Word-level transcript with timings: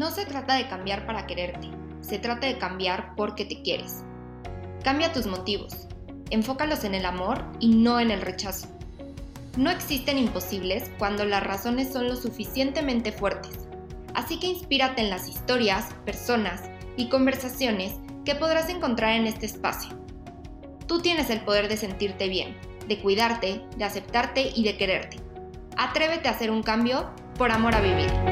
No 0.00 0.10
se 0.10 0.24
trata 0.24 0.54
de 0.54 0.66
cambiar 0.66 1.04
para 1.04 1.26
quererte, 1.26 1.68
se 2.00 2.18
trata 2.18 2.46
de 2.46 2.56
cambiar 2.56 3.14
porque 3.16 3.44
te 3.44 3.60
quieres. 3.60 4.02
Cambia 4.82 5.12
tus 5.12 5.26
motivos, 5.26 5.88
enfócalos 6.30 6.84
en 6.84 6.94
el 6.94 7.04
amor 7.04 7.44
y 7.60 7.74
no 7.74 8.00
en 8.00 8.10
el 8.10 8.22
rechazo. 8.22 8.66
No 9.58 9.68
existen 9.68 10.16
imposibles 10.16 10.90
cuando 10.98 11.26
las 11.26 11.42
razones 11.42 11.92
son 11.92 12.08
lo 12.08 12.16
suficientemente 12.16 13.12
fuertes, 13.12 13.68
así 14.14 14.40
que 14.40 14.46
inspírate 14.46 15.02
en 15.02 15.10
las 15.10 15.28
historias, 15.28 15.92
personas 16.06 16.62
y 16.96 17.10
conversaciones 17.10 17.92
que 18.24 18.34
podrás 18.34 18.70
encontrar 18.70 19.16
en 19.16 19.26
este 19.26 19.44
espacio. 19.44 19.90
Tú 20.86 21.02
tienes 21.02 21.28
el 21.28 21.42
poder 21.42 21.68
de 21.68 21.76
sentirte 21.76 22.26
bien, 22.26 22.56
de 22.88 22.98
cuidarte, 23.02 23.60
de 23.76 23.84
aceptarte 23.84 24.50
y 24.56 24.64
de 24.64 24.78
quererte. 24.78 25.18
Atrévete 25.76 26.28
a 26.28 26.32
hacer 26.32 26.50
un 26.50 26.62
cambio 26.62 27.10
por 27.36 27.50
amor 27.50 27.74
a 27.74 27.82
vivir. 27.82 28.29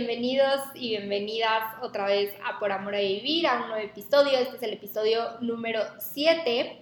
Bienvenidos 0.00 0.62
y 0.74 0.96
bienvenidas 0.96 1.74
otra 1.82 2.06
vez 2.06 2.32
a 2.42 2.58
Por 2.58 2.72
Amor 2.72 2.94
a 2.94 3.00
Vivir, 3.00 3.46
a 3.46 3.60
un 3.60 3.68
nuevo 3.68 3.84
episodio. 3.84 4.38
Este 4.38 4.56
es 4.56 4.62
el 4.62 4.72
episodio 4.72 5.38
número 5.42 5.82
7. 5.98 6.78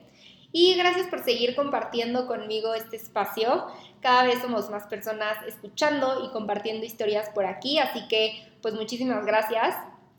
Y 0.52 0.76
gracias 0.76 1.08
por 1.08 1.24
seguir 1.24 1.56
compartiendo 1.56 2.28
conmigo 2.28 2.74
este 2.74 2.94
espacio. 2.94 3.66
Cada 4.00 4.22
vez 4.22 4.40
somos 4.40 4.70
más 4.70 4.86
personas 4.86 5.36
escuchando 5.48 6.24
y 6.24 6.30
compartiendo 6.30 6.86
historias 6.86 7.28
por 7.30 7.44
aquí, 7.44 7.80
así 7.80 8.06
que 8.06 8.40
pues 8.62 8.74
muchísimas 8.74 9.26
gracias. 9.26 9.74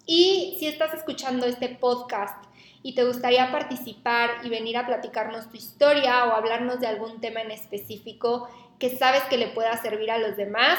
Y 0.05 0.57
si 0.59 0.67
estás 0.67 0.93
escuchando 0.93 1.45
este 1.45 1.69
podcast 1.69 2.43
y 2.83 2.95
te 2.95 3.05
gustaría 3.05 3.49
participar 3.49 4.29
y 4.43 4.49
venir 4.49 4.75
a 4.75 4.85
platicarnos 4.85 5.49
tu 5.49 5.55
historia 5.55 6.25
o 6.25 6.33
hablarnos 6.33 6.81
de 6.81 6.87
algún 6.87 7.21
tema 7.21 7.39
en 7.39 7.51
específico 7.51 8.49
que 8.77 8.89
sabes 8.89 9.23
que 9.29 9.37
le 9.37 9.47
pueda 9.47 9.81
servir 9.81 10.11
a 10.11 10.17
los 10.17 10.35
demás, 10.35 10.77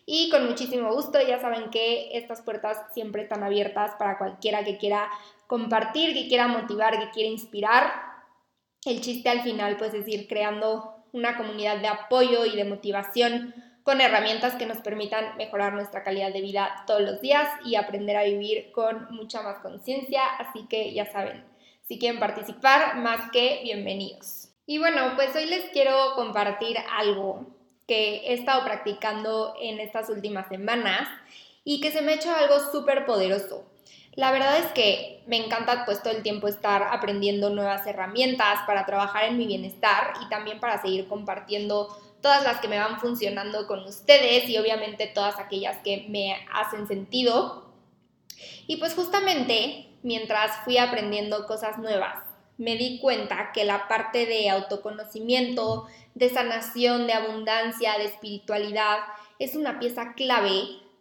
y 0.06 0.30
con 0.30 0.48
muchísimo 0.48 0.94
gusto 0.94 1.20
ya 1.22 1.40
saben 1.40 1.72
que 1.72 2.16
estas 2.18 2.42
puertas 2.42 2.78
siempre 2.94 3.24
están 3.24 3.44
abiertas 3.44 3.96
para 3.98 4.20
cualquiera 4.20 4.64
que 4.64 4.78
quiera 4.78 5.10
compartir, 5.48 6.14
que 6.14 6.28
quiera 6.28 6.48
motivar, 6.48 7.00
que 7.00 7.10
quiera 7.10 7.30
inspirar. 7.30 7.92
El 8.86 9.02
chiste 9.02 9.30
al 9.30 9.42
final 9.42 9.78
pues 9.78 9.96
es 9.96 10.08
ir 10.08 10.28
creando 10.28 10.94
una 11.12 11.36
comunidad 11.36 11.82
de 11.82 11.88
apoyo 11.88 12.46
y 12.46 12.56
de 12.56 12.66
motivación 12.66 13.56
con 13.90 14.02
herramientas 14.02 14.54
que 14.54 14.68
nos 14.68 14.78
permitan 14.82 15.36
mejorar 15.36 15.74
nuestra 15.74 16.04
calidad 16.04 16.32
de 16.32 16.42
vida 16.42 16.84
todos 16.86 17.02
los 17.02 17.22
días 17.22 17.50
y 17.66 17.74
aprender 17.74 18.18
a 18.18 18.24
vivir 18.24 18.72
con 18.72 19.08
mucha 19.10 19.42
más 19.42 19.58
conciencia. 19.62 20.22
Así 20.38 20.68
que 20.70 20.94
ya 20.94 21.12
saben, 21.12 21.44
si 21.88 21.98
quieren 21.98 22.20
participar, 22.20 22.98
más 22.98 23.32
que 23.32 23.62
bienvenidos. 23.64 24.50
Y 24.68 24.78
bueno, 24.78 25.14
pues 25.16 25.36
hoy 25.36 25.48
les 25.48 25.72
quiero 25.72 26.14
compartir 26.14 26.78
algo 27.00 27.48
que 27.88 28.18
he 28.28 28.34
estado 28.34 28.64
practicando 28.64 29.56
en 29.60 29.80
estas 29.80 30.08
últimas 30.12 30.48
semanas 30.50 31.10
y 31.64 31.82
que 31.82 31.90
se 31.90 32.04
me 32.04 32.12
ha 32.12 32.16
hecho 32.18 32.32
algo 32.32 32.60
súper 32.72 33.08
poderoso. 33.08 33.66
La 34.14 34.32
verdad 34.32 34.60
es 34.60 34.68
que 34.68 35.24
me 35.26 35.44
encanta 35.44 35.86
pues 35.86 36.04
todo 36.04 36.14
el 36.14 36.22
tiempo 36.22 36.48
estar 36.48 36.84
aprendiendo 36.92 37.50
nuevas 37.50 37.88
herramientas 37.88 38.60
para 38.68 38.86
trabajar 38.86 39.24
en 39.24 39.40
mi 39.40 39.48
bienestar 39.48 40.14
y 40.24 40.30
también 40.30 40.60
para 40.60 40.80
seguir 40.80 41.08
compartiendo 41.08 41.88
todas 42.22 42.44
las 42.44 42.60
que 42.60 42.68
me 42.68 42.80
van 42.80 43.00
funcionando 43.00 43.68
con 43.68 43.84
ustedes 43.86 44.50
y 44.50 44.58
obviamente 44.58 45.08
todas 45.08 45.40
aquellas 45.40 45.78
que 45.84 46.06
me 46.10 46.36
hacen 46.52 46.88
sentido. 46.88 47.72
Y 48.68 48.78
pues 48.78 48.94
justamente 48.94 49.90
mientras 50.04 50.64
fui 50.64 50.78
aprendiendo 50.78 51.46
cosas 51.46 51.78
nuevas, 51.78 52.18
me 52.58 52.76
di 52.76 53.00
cuenta 53.00 53.52
que 53.54 53.64
la 53.64 53.88
parte 53.88 54.26
de 54.26 54.50
autoconocimiento, 54.50 55.88
de 56.14 56.30
sanación, 56.30 57.08
de 57.08 57.14
abundancia, 57.14 57.98
de 57.98 58.06
espiritualidad, 58.06 58.98
es 59.40 59.56
una 59.56 59.80
pieza 59.80 60.14
clave 60.14 60.52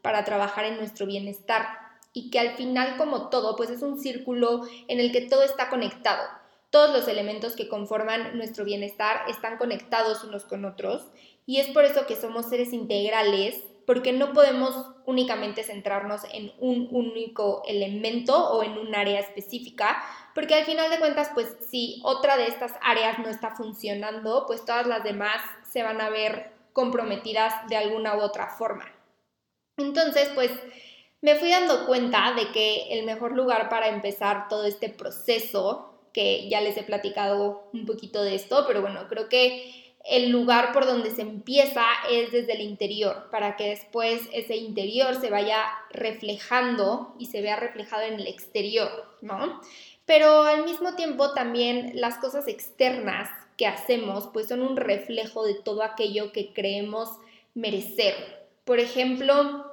para 0.02 0.24
trabajar 0.24 0.64
en 0.64 0.76
nuestro 0.76 1.06
bienestar 1.06 1.66
y 2.12 2.30
que 2.30 2.38
al 2.38 2.56
final 2.56 2.96
como 2.96 3.28
todo, 3.28 3.56
pues 3.56 3.70
es 3.70 3.82
un 3.82 3.98
círculo 4.00 4.62
en 4.86 5.00
el 5.00 5.12
que 5.12 5.22
todo 5.22 5.42
está 5.42 5.68
conectado. 5.68 6.22
Todos 6.70 6.90
los 6.94 7.08
elementos 7.08 7.56
que 7.56 7.68
conforman 7.68 8.36
nuestro 8.36 8.64
bienestar 8.64 9.22
están 9.28 9.56
conectados 9.56 10.22
unos 10.24 10.44
con 10.44 10.64
otros 10.64 11.06
y 11.46 11.60
es 11.60 11.68
por 11.68 11.84
eso 11.84 12.06
que 12.06 12.14
somos 12.14 12.46
seres 12.50 12.74
integrales, 12.74 13.64
porque 13.86 14.12
no 14.12 14.34
podemos 14.34 14.74
únicamente 15.06 15.62
centrarnos 15.64 16.20
en 16.30 16.52
un 16.58 16.88
único 16.90 17.62
elemento 17.66 18.50
o 18.50 18.62
en 18.62 18.76
un 18.76 18.94
área 18.94 19.18
específica, 19.18 20.02
porque 20.34 20.54
al 20.54 20.66
final 20.66 20.90
de 20.90 20.98
cuentas, 20.98 21.30
pues 21.32 21.56
si 21.70 22.02
otra 22.04 22.36
de 22.36 22.48
estas 22.48 22.74
áreas 22.82 23.18
no 23.18 23.30
está 23.30 23.56
funcionando, 23.56 24.44
pues 24.46 24.62
todas 24.66 24.86
las 24.86 25.02
demás 25.04 25.40
se 25.72 25.82
van 25.82 26.02
a 26.02 26.10
ver 26.10 26.52
comprometidas 26.74 27.66
de 27.70 27.78
alguna 27.78 28.14
u 28.16 28.20
otra 28.20 28.48
forma. 28.48 28.84
Entonces, 29.78 30.28
pues 30.34 30.50
me 31.22 31.36
fui 31.36 31.50
dando 31.50 31.86
cuenta 31.86 32.34
de 32.34 32.52
que 32.52 32.98
el 32.98 33.06
mejor 33.06 33.32
lugar 33.32 33.70
para 33.70 33.88
empezar 33.88 34.48
todo 34.48 34.64
este 34.64 34.90
proceso 34.90 35.87
que 36.18 36.48
ya 36.48 36.60
les 36.60 36.76
he 36.76 36.82
platicado 36.82 37.68
un 37.72 37.86
poquito 37.86 38.24
de 38.24 38.34
esto, 38.34 38.64
pero 38.66 38.80
bueno, 38.80 39.06
creo 39.08 39.28
que 39.28 39.94
el 40.04 40.30
lugar 40.30 40.72
por 40.72 40.84
donde 40.84 41.12
se 41.12 41.22
empieza 41.22 41.84
es 42.10 42.32
desde 42.32 42.54
el 42.54 42.60
interior, 42.60 43.28
para 43.30 43.54
que 43.54 43.68
después 43.68 44.22
ese 44.32 44.56
interior 44.56 45.14
se 45.20 45.30
vaya 45.30 45.62
reflejando 45.90 47.14
y 47.20 47.26
se 47.26 47.40
vea 47.40 47.54
reflejado 47.54 48.02
en 48.02 48.14
el 48.14 48.26
exterior, 48.26 48.90
¿no? 49.20 49.60
Pero 50.06 50.42
al 50.42 50.64
mismo 50.64 50.96
tiempo 50.96 51.34
también 51.34 51.92
las 51.94 52.18
cosas 52.18 52.48
externas 52.48 53.30
que 53.56 53.68
hacemos 53.68 54.28
pues 54.32 54.48
son 54.48 54.62
un 54.62 54.76
reflejo 54.76 55.44
de 55.44 55.54
todo 55.54 55.84
aquello 55.84 56.32
que 56.32 56.52
creemos 56.52 57.10
merecer. 57.54 58.16
Por 58.64 58.80
ejemplo, 58.80 59.67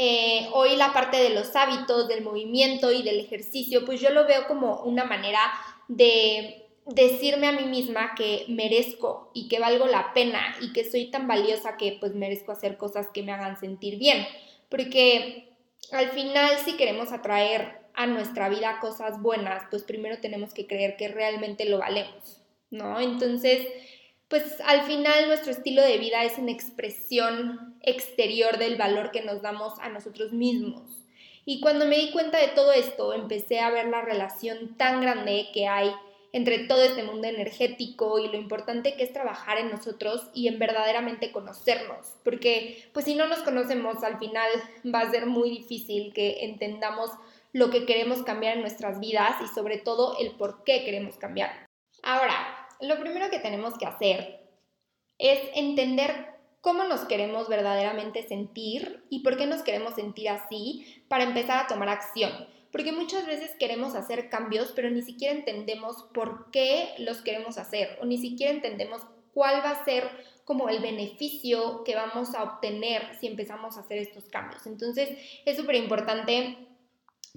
eh, 0.00 0.48
hoy 0.52 0.76
la 0.76 0.92
parte 0.92 1.16
de 1.16 1.30
los 1.30 1.56
hábitos, 1.56 2.06
del 2.06 2.22
movimiento 2.22 2.92
y 2.92 3.02
del 3.02 3.18
ejercicio, 3.18 3.84
pues 3.84 4.00
yo 4.00 4.10
lo 4.10 4.28
veo 4.28 4.46
como 4.46 4.80
una 4.82 5.02
manera 5.02 5.40
de 5.88 6.68
decirme 6.86 7.48
a 7.48 7.52
mí 7.52 7.64
misma 7.64 8.14
que 8.14 8.44
merezco 8.46 9.32
y 9.34 9.48
que 9.48 9.58
valgo 9.58 9.88
la 9.88 10.14
pena 10.14 10.54
y 10.60 10.72
que 10.72 10.88
soy 10.88 11.10
tan 11.10 11.26
valiosa 11.26 11.76
que 11.76 11.96
pues 11.98 12.14
merezco 12.14 12.52
hacer 12.52 12.76
cosas 12.76 13.08
que 13.12 13.24
me 13.24 13.32
hagan 13.32 13.58
sentir 13.58 13.98
bien. 13.98 14.24
Porque 14.68 15.48
al 15.90 16.10
final 16.10 16.58
si 16.64 16.74
queremos 16.76 17.10
atraer 17.10 17.80
a 17.94 18.06
nuestra 18.06 18.48
vida 18.48 18.78
cosas 18.80 19.20
buenas, 19.20 19.64
pues 19.68 19.82
primero 19.82 20.18
tenemos 20.20 20.54
que 20.54 20.68
creer 20.68 20.96
que 20.96 21.08
realmente 21.08 21.64
lo 21.64 21.78
valemos, 21.78 22.40
¿no? 22.70 23.00
Entonces, 23.00 23.66
pues 24.28 24.60
al 24.64 24.82
final 24.82 25.26
nuestro 25.26 25.50
estilo 25.50 25.82
de 25.82 25.98
vida 25.98 26.24
es 26.24 26.38
una 26.38 26.52
expresión 26.52 27.74
exterior 27.82 28.58
del 28.58 28.76
valor 28.76 29.10
que 29.10 29.22
nos 29.22 29.42
damos 29.42 29.78
a 29.80 29.88
nosotros 29.88 30.32
mismos. 30.32 30.82
Y 31.46 31.60
cuando 31.60 31.86
me 31.86 31.96
di 31.96 32.10
cuenta 32.10 32.38
de 32.38 32.48
todo 32.48 32.72
esto, 32.72 33.14
empecé 33.14 33.60
a 33.60 33.70
ver 33.70 33.88
la 33.88 34.02
relación 34.02 34.76
tan 34.76 35.00
grande 35.00 35.48
que 35.54 35.66
hay 35.66 35.90
entre 36.32 36.58
todo 36.60 36.82
este 36.82 37.02
mundo 37.02 37.26
energético 37.26 38.18
y 38.18 38.28
lo 38.28 38.36
importante 38.36 38.96
que 38.96 39.04
es 39.04 39.14
trabajar 39.14 39.56
en 39.58 39.70
nosotros 39.70 40.28
y 40.34 40.48
en 40.48 40.58
verdaderamente 40.58 41.32
conocernos, 41.32 42.16
porque 42.22 42.90
pues 42.92 43.06
si 43.06 43.14
no 43.14 43.26
nos 43.26 43.38
conocemos 43.38 44.04
al 44.04 44.18
final 44.18 44.50
va 44.94 45.00
a 45.00 45.10
ser 45.10 45.24
muy 45.24 45.48
difícil 45.48 46.12
que 46.12 46.44
entendamos 46.44 47.10
lo 47.54 47.70
que 47.70 47.86
queremos 47.86 48.22
cambiar 48.24 48.56
en 48.56 48.60
nuestras 48.60 49.00
vidas 49.00 49.36
y 49.42 49.54
sobre 49.54 49.78
todo 49.78 50.18
el 50.18 50.32
por 50.32 50.64
qué 50.64 50.84
queremos 50.84 51.16
cambiar. 51.16 51.66
Ahora, 52.02 52.57
lo 52.80 52.98
primero 53.00 53.30
que 53.30 53.38
tenemos 53.38 53.76
que 53.78 53.86
hacer 53.86 54.48
es 55.18 55.40
entender 55.54 56.38
cómo 56.60 56.84
nos 56.84 57.00
queremos 57.02 57.48
verdaderamente 57.48 58.22
sentir 58.22 59.04
y 59.10 59.20
por 59.20 59.36
qué 59.36 59.46
nos 59.46 59.62
queremos 59.62 59.94
sentir 59.94 60.28
así 60.28 61.04
para 61.08 61.24
empezar 61.24 61.64
a 61.64 61.66
tomar 61.66 61.88
acción. 61.88 62.32
Porque 62.70 62.92
muchas 62.92 63.26
veces 63.26 63.54
queremos 63.58 63.94
hacer 63.94 64.28
cambios, 64.28 64.72
pero 64.76 64.90
ni 64.90 65.02
siquiera 65.02 65.34
entendemos 65.34 66.04
por 66.12 66.50
qué 66.50 66.94
los 66.98 67.22
queremos 67.22 67.56
hacer 67.58 67.98
o 68.02 68.04
ni 68.04 68.18
siquiera 68.18 68.52
entendemos 68.52 69.02
cuál 69.32 69.64
va 69.64 69.70
a 69.70 69.84
ser 69.84 70.10
como 70.44 70.68
el 70.68 70.80
beneficio 70.80 71.84
que 71.84 71.94
vamos 71.94 72.34
a 72.34 72.42
obtener 72.42 73.16
si 73.20 73.26
empezamos 73.26 73.76
a 73.76 73.80
hacer 73.80 73.98
estos 73.98 74.24
cambios. 74.24 74.66
Entonces 74.66 75.10
es 75.44 75.56
súper 75.56 75.76
importante 75.76 76.67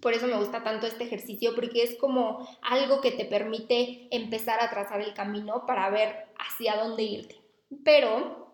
por 0.02 0.14
eso 0.14 0.28
me 0.28 0.38
gusta 0.38 0.64
tanto 0.64 0.88
este 0.88 1.04
ejercicio, 1.04 1.54
porque 1.56 1.84
es 1.84 1.96
como 1.98 2.48
algo 2.62 3.02
que 3.02 3.12
te 3.12 3.26
permite 3.26 4.08
empezar 4.12 4.60
a 4.60 4.70
trazar 4.70 5.02
el 5.02 5.14
camino 5.14 5.66
para 5.66 5.90
ver 5.90 6.28
hacia 6.38 6.76
dónde 6.76 7.04
irte. 7.04 7.42
Pero, 7.84 8.54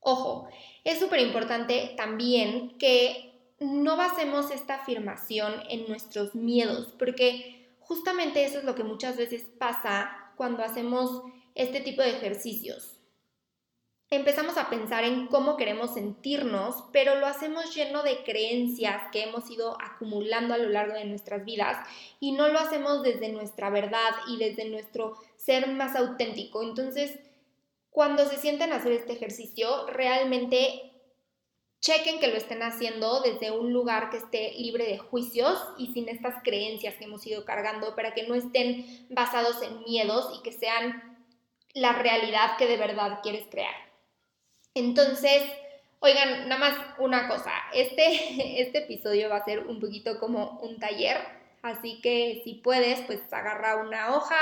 ojo, 0.00 0.48
es 0.84 0.98
súper 0.98 1.20
importante 1.20 1.94
también 1.96 2.76
que 2.78 3.28
no 3.60 3.96
basemos 3.96 4.50
esta 4.50 4.76
afirmación 4.76 5.54
en 5.68 5.88
nuestros 5.88 6.34
miedos, 6.34 6.94
porque 6.98 7.74
justamente 7.80 8.44
eso 8.44 8.58
es 8.58 8.64
lo 8.64 8.74
que 8.74 8.84
muchas 8.84 9.16
veces 9.16 9.44
pasa 9.58 10.32
cuando 10.36 10.62
hacemos 10.62 11.22
este 11.54 11.80
tipo 11.80 12.02
de 12.02 12.10
ejercicios. 12.10 12.97
Empezamos 14.10 14.56
a 14.56 14.70
pensar 14.70 15.04
en 15.04 15.26
cómo 15.26 15.56
queremos 15.56 15.94
sentirnos, 15.94 16.84
pero 16.92 17.16
lo 17.16 17.26
hacemos 17.26 17.74
lleno 17.74 18.02
de 18.02 18.22
creencias 18.24 19.02
que 19.12 19.24
hemos 19.24 19.50
ido 19.50 19.76
acumulando 19.80 20.54
a 20.54 20.58
lo 20.58 20.70
largo 20.70 20.94
de 20.94 21.04
nuestras 21.04 21.44
vidas 21.44 21.86
y 22.18 22.32
no 22.32 22.48
lo 22.48 22.58
hacemos 22.58 23.02
desde 23.02 23.28
nuestra 23.28 23.68
verdad 23.68 24.14
y 24.28 24.38
desde 24.38 24.64
nuestro 24.64 25.18
ser 25.36 25.68
más 25.68 25.94
auténtico. 25.94 26.62
Entonces, 26.62 27.18
cuando 27.90 28.26
se 28.26 28.38
sienten 28.38 28.72
a 28.72 28.76
hacer 28.76 28.92
este 28.92 29.12
ejercicio, 29.12 29.86
realmente 29.88 30.92
chequen 31.80 32.18
que 32.18 32.28
lo 32.28 32.36
estén 32.36 32.62
haciendo 32.62 33.20
desde 33.20 33.50
un 33.50 33.72
lugar 33.72 34.10
que 34.10 34.16
esté 34.16 34.52
libre 34.54 34.86
de 34.86 34.98
juicios 34.98 35.62
y 35.76 35.92
sin 35.92 36.08
estas 36.08 36.42
creencias 36.42 36.94
que 36.96 37.04
hemos 37.04 37.26
ido 37.26 37.44
cargando 37.44 37.94
para 37.94 38.14
que 38.14 38.26
no 38.26 38.34
estén 38.34 39.06
basados 39.10 39.62
en 39.62 39.84
miedos 39.84 40.38
y 40.38 40.42
que 40.42 40.52
sean 40.52 41.26
la 41.74 41.92
realidad 41.92 42.56
que 42.56 42.66
de 42.66 42.78
verdad 42.78 43.20
quieres 43.22 43.46
crear. 43.50 43.87
Entonces, 44.78 45.42
oigan, 45.98 46.48
nada 46.48 46.60
más 46.60 46.74
una 46.98 47.26
cosa, 47.26 47.50
este, 47.74 48.60
este 48.62 48.78
episodio 48.78 49.28
va 49.28 49.38
a 49.38 49.44
ser 49.44 49.66
un 49.66 49.80
poquito 49.80 50.20
como 50.20 50.60
un 50.62 50.78
taller, 50.78 51.16
así 51.62 52.00
que 52.00 52.42
si 52.44 52.54
puedes, 52.54 53.00
pues 53.02 53.20
agarra 53.32 53.76
una 53.76 54.14
hoja, 54.14 54.38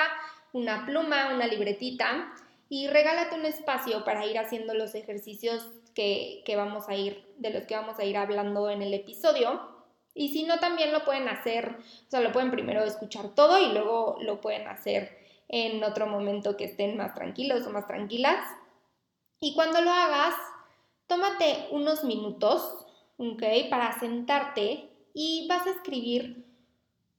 una 0.52 0.84
pluma, 0.84 1.34
una 1.34 1.46
libretita 1.46 2.34
y 2.68 2.88
regálate 2.88 3.34
un 3.34 3.46
espacio 3.46 4.04
para 4.04 4.26
ir 4.26 4.38
haciendo 4.38 4.74
los 4.74 4.94
ejercicios 4.94 5.70
que, 5.94 6.42
que, 6.44 6.56
vamos 6.56 6.88
a 6.90 6.94
ir, 6.94 7.24
de 7.38 7.50
los 7.50 7.64
que 7.64 7.74
vamos 7.74 7.98
a 7.98 8.04
ir 8.04 8.18
hablando 8.18 8.68
en 8.68 8.82
el 8.82 8.92
episodio. 8.92 9.74
Y 10.12 10.34
si 10.34 10.44
no, 10.44 10.58
también 10.58 10.92
lo 10.92 11.04
pueden 11.04 11.28
hacer, 11.28 11.76
o 11.78 12.10
sea, 12.10 12.20
lo 12.20 12.32
pueden 12.32 12.50
primero 12.50 12.84
escuchar 12.84 13.34
todo 13.34 13.58
y 13.58 13.72
luego 13.72 14.18
lo 14.20 14.42
pueden 14.42 14.68
hacer 14.68 15.16
en 15.48 15.82
otro 15.82 16.06
momento 16.06 16.58
que 16.58 16.64
estén 16.64 16.98
más 16.98 17.14
tranquilos 17.14 17.66
o 17.66 17.70
más 17.70 17.86
tranquilas. 17.86 18.36
Y 19.40 19.54
cuando 19.54 19.80
lo 19.80 19.90
hagas, 19.90 20.34
tómate 21.06 21.68
unos 21.70 22.04
minutos, 22.04 22.86
¿ok? 23.18 23.42
Para 23.70 23.98
sentarte 23.98 24.90
y 25.12 25.46
vas 25.48 25.66
a 25.66 25.70
escribir 25.70 26.44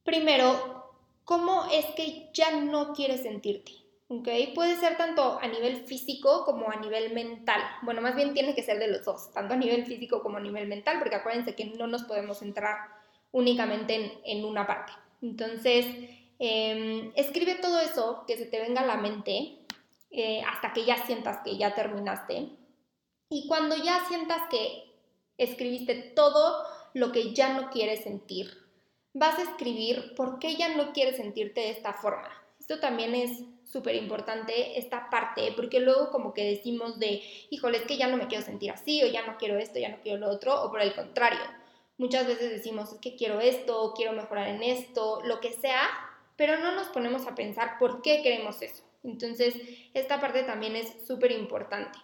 primero 0.03 0.77
cómo 1.23 1.65
es 1.71 1.85
que 1.95 2.29
ya 2.33 2.61
no 2.61 2.93
quieres 2.93 3.23
sentirte, 3.23 3.73
¿ok? 4.07 4.27
Puede 4.55 4.77
ser 4.77 4.97
tanto 4.97 5.39
a 5.41 5.47
nivel 5.47 5.85
físico 5.85 6.45
como 6.45 6.71
a 6.71 6.77
nivel 6.77 7.13
mental. 7.13 7.61
Bueno, 7.83 8.01
más 8.01 8.15
bien 8.15 8.33
tiene 8.33 8.55
que 8.55 8.63
ser 8.63 8.79
de 8.79 8.87
los 8.87 9.03
dos, 9.03 9.31
tanto 9.33 9.53
a 9.53 9.57
nivel 9.57 9.85
físico 9.85 10.21
como 10.23 10.37
a 10.37 10.41
nivel 10.41 10.67
mental, 10.67 10.99
porque 10.99 11.15
acuérdense 11.15 11.55
que 11.55 11.65
no 11.65 11.87
nos 11.87 12.03
podemos 12.03 12.39
centrar 12.39 12.77
únicamente 13.31 14.19
en, 14.23 14.45
una 14.45 14.65
parte. 14.65 14.93
Entonces, 15.21 15.85
em, 16.39 17.11
escribe 17.15 17.55
todo 17.55 17.79
eso 17.79 18.23
que 18.25 18.37
se 18.37 18.45
te 18.45 18.61
venga 18.61 18.81
a 18.81 18.85
la 18.85 18.97
mente 18.97 19.56
eh, 20.11 20.41
hasta 20.43 20.73
que 20.73 20.85
ya 20.85 21.05
sientas 21.05 21.39
que 21.43 21.57
ya 21.57 21.75
terminaste. 21.75 22.49
Y 23.29 23.47
cuando 23.47 23.75
ya 23.75 24.05
sientas 24.07 24.41
que 24.49 24.95
escribiste 25.37 25.95
todo 25.95 26.65
lo 26.93 27.11
que 27.11 27.33
ya 27.33 27.53
no 27.53 27.69
quieres 27.69 28.03
sentir, 28.03 28.65
vas 29.13 29.37
a 29.39 29.43
escribir 29.43 30.13
por 30.15 30.39
qué 30.39 30.55
ya 30.55 30.75
no 30.75 30.93
quieres 30.93 31.17
sentirte 31.17 31.61
de 31.61 31.71
esta 31.71 31.93
forma. 31.93 32.29
Esto 32.59 32.79
también 32.79 33.15
es 33.15 33.43
súper 33.63 33.95
importante, 33.95 34.79
esta 34.79 35.09
parte, 35.09 35.53
porque 35.55 35.79
luego 35.79 36.09
como 36.09 36.33
que 36.33 36.43
decimos 36.43 36.99
de, 36.99 37.21
híjole, 37.49 37.79
es 37.79 37.83
que 37.83 37.97
ya 37.97 38.07
no 38.07 38.17
me 38.17 38.27
quiero 38.27 38.43
sentir 38.43 38.71
así, 38.71 39.03
o 39.03 39.07
ya 39.07 39.25
no 39.25 39.37
quiero 39.37 39.57
esto, 39.57 39.79
ya 39.79 39.89
no 39.89 40.01
quiero 40.01 40.19
lo 40.19 40.29
otro, 40.29 40.63
o 40.63 40.71
por 40.71 40.81
el 40.81 40.95
contrario. 40.95 41.39
Muchas 41.97 42.27
veces 42.27 42.51
decimos, 42.51 42.93
es 42.93 42.99
que 42.99 43.15
quiero 43.15 43.39
esto, 43.39 43.93
quiero 43.95 44.13
mejorar 44.13 44.47
en 44.47 44.63
esto, 44.63 45.21
lo 45.23 45.39
que 45.39 45.51
sea, 45.51 45.81
pero 46.35 46.59
no 46.59 46.71
nos 46.73 46.87
ponemos 46.87 47.27
a 47.27 47.35
pensar 47.35 47.77
por 47.79 48.01
qué 48.01 48.21
queremos 48.21 48.61
eso. 48.61 48.83
Entonces, 49.07 49.55
esta 49.93 50.19
parte 50.19 50.43
también 50.43 50.75
es 50.75 50.93
súper 51.07 51.31
importante. 51.31 51.97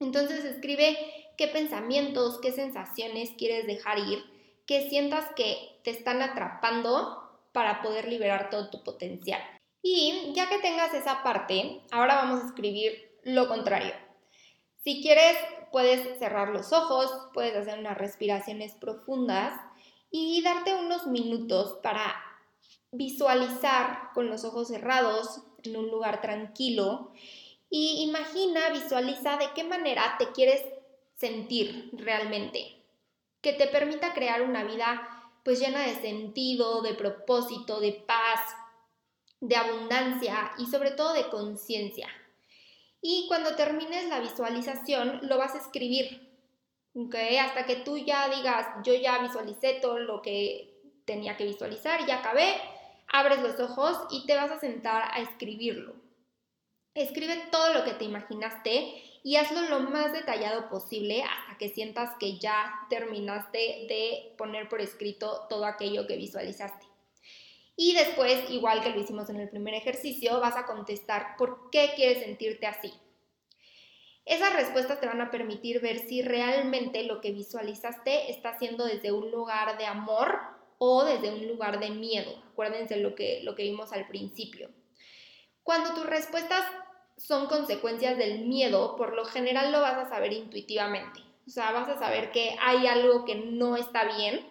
Entonces, 0.00 0.44
escribe 0.44 0.98
qué 1.38 1.48
pensamientos, 1.48 2.40
qué 2.40 2.52
sensaciones 2.52 3.30
quieres 3.38 3.66
dejar 3.66 3.98
ir, 4.00 4.22
que 4.66 4.88
sientas 4.88 5.26
que 5.36 5.80
te 5.84 5.90
están 5.90 6.20
atrapando 6.20 7.22
para 7.52 7.82
poder 7.82 8.08
liberar 8.08 8.50
todo 8.50 8.68
tu 8.68 8.82
potencial. 8.82 9.40
Y 9.82 10.32
ya 10.34 10.48
que 10.48 10.58
tengas 10.58 10.92
esa 10.94 11.22
parte, 11.22 11.82
ahora 11.90 12.16
vamos 12.16 12.42
a 12.42 12.46
escribir 12.46 13.18
lo 13.22 13.48
contrario. 13.48 13.94
Si 14.84 15.02
quieres, 15.02 15.36
puedes 15.70 16.18
cerrar 16.18 16.48
los 16.48 16.72
ojos, 16.72 17.28
puedes 17.32 17.54
hacer 17.56 17.78
unas 17.78 17.96
respiraciones 17.96 18.74
profundas 18.74 19.52
y 20.10 20.42
darte 20.42 20.74
unos 20.74 21.06
minutos 21.06 21.78
para 21.82 22.14
visualizar 22.90 24.10
con 24.14 24.28
los 24.28 24.44
ojos 24.44 24.68
cerrados 24.68 25.42
en 25.64 25.76
un 25.76 25.90
lugar 25.90 26.20
tranquilo 26.20 27.12
y 27.70 28.02
imagina, 28.02 28.68
visualiza 28.68 29.38
de 29.38 29.48
qué 29.54 29.64
manera 29.64 30.16
te 30.18 30.30
quieres 30.32 30.62
sentir 31.14 31.88
realmente, 31.94 32.76
que 33.40 33.54
te 33.54 33.66
permita 33.66 34.12
crear 34.12 34.42
una 34.42 34.62
vida 34.64 35.08
pues 35.42 35.58
llena 35.58 35.86
de 35.86 35.94
sentido, 35.94 36.82
de 36.82 36.94
propósito, 36.94 37.80
de 37.80 37.92
paz, 37.92 38.40
de 39.40 39.56
abundancia 39.56 40.52
y 40.58 40.66
sobre 40.66 40.90
todo 40.92 41.14
de 41.14 41.28
conciencia. 41.30 42.08
Y 43.00 43.24
cuando 43.26 43.56
termines 43.56 44.08
la 44.08 44.20
visualización 44.20 45.20
lo 45.22 45.38
vas 45.38 45.54
a 45.54 45.58
escribir, 45.58 46.30
Hasta 46.94 47.64
que 47.64 47.76
tú 47.76 47.96
ya 47.96 48.28
digas, 48.28 48.66
yo 48.84 48.94
ya 48.94 49.18
visualicé 49.18 49.78
todo 49.80 49.98
lo 49.98 50.20
que 50.20 50.78
tenía 51.06 51.38
que 51.38 51.46
visualizar, 51.46 52.06
ya 52.06 52.18
acabé, 52.18 52.54
abres 53.12 53.40
los 53.40 53.60
ojos 53.60 53.96
y 54.10 54.26
te 54.26 54.34
vas 54.34 54.50
a 54.50 54.58
sentar 54.58 55.10
a 55.12 55.20
escribirlo. 55.20 55.94
Escribe 56.94 57.48
todo 57.50 57.72
lo 57.72 57.84
que 57.84 57.92
te 57.92 58.04
imaginaste 58.04 59.02
y 59.22 59.36
hazlo 59.36 59.62
lo 59.62 59.80
más 59.80 60.12
detallado 60.12 60.68
posible 60.68 61.22
hasta 61.22 61.56
que 61.58 61.68
sientas 61.68 62.10
que 62.18 62.38
ya 62.38 62.72
terminaste 62.90 63.86
de 63.88 64.34
poner 64.36 64.68
por 64.68 64.80
escrito 64.80 65.46
todo 65.48 65.64
aquello 65.64 66.06
que 66.06 66.16
visualizaste. 66.16 66.86
Y 67.76 67.94
después, 67.94 68.50
igual 68.50 68.82
que 68.82 68.90
lo 68.90 69.00
hicimos 69.00 69.30
en 69.30 69.40
el 69.40 69.48
primer 69.48 69.74
ejercicio, 69.74 70.40
vas 70.40 70.56
a 70.56 70.66
contestar 70.66 71.36
por 71.38 71.70
qué 71.70 71.92
quieres 71.94 72.22
sentirte 72.22 72.66
así. 72.66 72.92
Esas 74.24 74.52
respuestas 74.52 75.00
te 75.00 75.06
van 75.06 75.20
a 75.20 75.30
permitir 75.30 75.80
ver 75.80 75.98
si 75.98 76.22
realmente 76.22 77.02
lo 77.04 77.20
que 77.20 77.32
visualizaste 77.32 78.30
está 78.30 78.58
siendo 78.58 78.84
desde 78.84 79.12
un 79.12 79.30
lugar 79.30 79.78
de 79.78 79.86
amor 79.86 80.38
o 80.84 81.04
desde 81.04 81.30
un 81.30 81.46
lugar 81.46 81.78
de 81.78 81.90
miedo. 81.90 82.42
Acuérdense 82.50 82.96
lo 82.96 83.14
que, 83.14 83.40
lo 83.44 83.54
que 83.54 83.62
vimos 83.62 83.92
al 83.92 84.08
principio. 84.08 84.68
Cuando 85.62 85.94
tus 85.94 86.04
respuestas 86.04 86.64
son 87.16 87.46
consecuencias 87.46 88.18
del 88.18 88.46
miedo, 88.46 88.96
por 88.96 89.14
lo 89.14 89.24
general 89.24 89.70
lo 89.70 89.80
vas 89.80 89.96
a 89.96 90.08
saber 90.08 90.32
intuitivamente. 90.32 91.20
O 91.46 91.50
sea, 91.50 91.70
vas 91.70 91.88
a 91.88 92.00
saber 92.00 92.32
que 92.32 92.56
hay 92.60 92.88
algo 92.88 93.24
que 93.24 93.36
no 93.36 93.76
está 93.76 94.16
bien. 94.16 94.44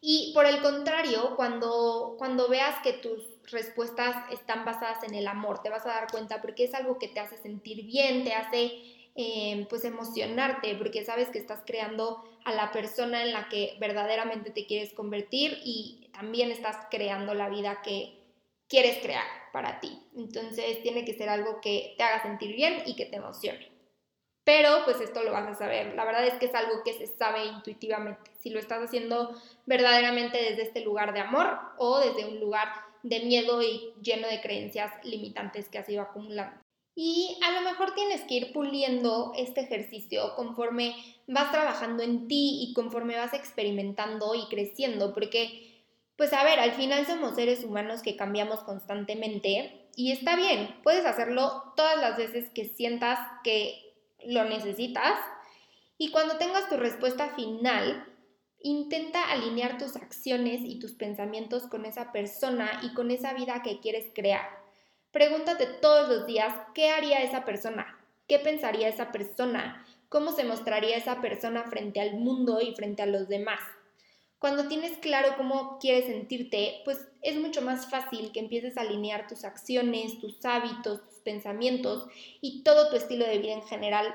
Y 0.00 0.32
por 0.32 0.46
el 0.46 0.62
contrario, 0.62 1.34
cuando, 1.34 2.14
cuando 2.16 2.48
veas 2.48 2.80
que 2.84 2.92
tus 2.92 3.20
respuestas 3.50 4.30
están 4.30 4.64
basadas 4.64 5.02
en 5.02 5.16
el 5.16 5.26
amor, 5.26 5.60
te 5.60 5.70
vas 5.70 5.84
a 5.86 5.88
dar 5.88 6.06
cuenta 6.08 6.40
porque 6.40 6.64
es 6.64 6.74
algo 6.74 7.00
que 7.00 7.08
te 7.08 7.18
hace 7.18 7.36
sentir 7.36 7.84
bien, 7.84 8.22
te 8.22 8.32
hace 8.32 8.93
Em, 9.16 9.66
pues 9.66 9.84
emocionarte 9.84 10.74
porque 10.74 11.04
sabes 11.04 11.28
que 11.28 11.38
estás 11.38 11.62
creando 11.64 12.24
a 12.44 12.52
la 12.52 12.72
persona 12.72 13.22
en 13.22 13.32
la 13.32 13.48
que 13.48 13.76
verdaderamente 13.78 14.50
te 14.50 14.66
quieres 14.66 14.92
convertir 14.92 15.60
y 15.64 16.10
también 16.12 16.50
estás 16.50 16.88
creando 16.90 17.32
la 17.32 17.48
vida 17.48 17.80
que 17.82 18.18
quieres 18.68 18.98
crear 18.98 19.24
para 19.52 19.78
ti. 19.78 20.02
Entonces 20.16 20.82
tiene 20.82 21.04
que 21.04 21.14
ser 21.14 21.28
algo 21.28 21.60
que 21.60 21.94
te 21.96 22.02
haga 22.02 22.22
sentir 22.22 22.56
bien 22.56 22.82
y 22.86 22.96
que 22.96 23.06
te 23.06 23.16
emocione. 23.16 23.70
Pero 24.42 24.84
pues 24.84 25.00
esto 25.00 25.22
lo 25.22 25.30
vas 25.30 25.48
a 25.48 25.54
saber. 25.54 25.94
La 25.94 26.04
verdad 26.04 26.26
es 26.26 26.34
que 26.34 26.46
es 26.46 26.54
algo 26.54 26.82
que 26.84 26.94
se 26.94 27.06
sabe 27.06 27.44
intuitivamente. 27.44 28.32
Si 28.40 28.50
lo 28.50 28.58
estás 28.58 28.82
haciendo 28.82 29.40
verdaderamente 29.64 30.42
desde 30.42 30.62
este 30.62 30.84
lugar 30.84 31.14
de 31.14 31.20
amor 31.20 31.56
o 31.78 32.00
desde 32.00 32.26
un 32.26 32.40
lugar 32.40 32.68
de 33.04 33.20
miedo 33.20 33.62
y 33.62 33.94
lleno 34.02 34.26
de 34.26 34.40
creencias 34.40 34.92
limitantes 35.04 35.68
que 35.68 35.78
has 35.78 35.88
ido 35.88 36.02
acumulando. 36.02 36.63
Y 36.96 37.38
a 37.42 37.50
lo 37.50 37.62
mejor 37.62 37.94
tienes 37.94 38.22
que 38.22 38.34
ir 38.34 38.52
puliendo 38.52 39.32
este 39.36 39.62
ejercicio 39.62 40.34
conforme 40.36 40.94
vas 41.26 41.50
trabajando 41.50 42.02
en 42.02 42.28
ti 42.28 42.60
y 42.62 42.72
conforme 42.72 43.16
vas 43.16 43.34
experimentando 43.34 44.34
y 44.34 44.46
creciendo, 44.48 45.12
porque, 45.12 45.82
pues 46.16 46.32
a 46.32 46.44
ver, 46.44 46.60
al 46.60 46.72
final 46.72 47.04
somos 47.06 47.34
seres 47.34 47.64
humanos 47.64 48.02
que 48.02 48.16
cambiamos 48.16 48.60
constantemente 48.60 49.88
y 49.96 50.12
está 50.12 50.36
bien, 50.36 50.76
puedes 50.82 51.04
hacerlo 51.04 51.72
todas 51.76 51.98
las 51.98 52.16
veces 52.16 52.50
que 52.50 52.66
sientas 52.66 53.18
que 53.42 53.94
lo 54.24 54.44
necesitas 54.44 55.18
y 55.98 56.10
cuando 56.10 56.38
tengas 56.38 56.68
tu 56.68 56.76
respuesta 56.76 57.34
final, 57.34 58.06
intenta 58.60 59.30
alinear 59.30 59.78
tus 59.78 59.96
acciones 59.96 60.60
y 60.62 60.78
tus 60.78 60.92
pensamientos 60.92 61.64
con 61.64 61.84
esa 61.84 62.12
persona 62.12 62.80
y 62.82 62.94
con 62.94 63.10
esa 63.10 63.34
vida 63.34 63.62
que 63.62 63.80
quieres 63.80 64.06
crear. 64.14 64.63
Pregúntate 65.14 65.66
todos 65.66 66.08
los 66.08 66.26
días 66.26 66.52
qué 66.74 66.90
haría 66.90 67.22
esa 67.22 67.44
persona, 67.44 67.86
qué 68.26 68.40
pensaría 68.40 68.88
esa 68.88 69.12
persona, 69.12 69.86
cómo 70.08 70.32
se 70.32 70.42
mostraría 70.42 70.96
esa 70.96 71.20
persona 71.20 71.62
frente 71.70 72.00
al 72.00 72.16
mundo 72.16 72.60
y 72.60 72.74
frente 72.74 73.02
a 73.02 73.06
los 73.06 73.28
demás. 73.28 73.60
Cuando 74.40 74.66
tienes 74.66 74.98
claro 74.98 75.36
cómo 75.36 75.78
quieres 75.78 76.06
sentirte, 76.06 76.80
pues 76.84 76.98
es 77.22 77.36
mucho 77.36 77.62
más 77.62 77.88
fácil 77.88 78.32
que 78.32 78.40
empieces 78.40 78.76
a 78.76 78.80
alinear 78.80 79.28
tus 79.28 79.44
acciones, 79.44 80.18
tus 80.18 80.44
hábitos, 80.44 81.04
tus 81.04 81.20
pensamientos 81.20 82.08
y 82.40 82.64
todo 82.64 82.90
tu 82.90 82.96
estilo 82.96 83.24
de 83.24 83.38
vida 83.38 83.52
en 83.52 83.62
general 83.62 84.12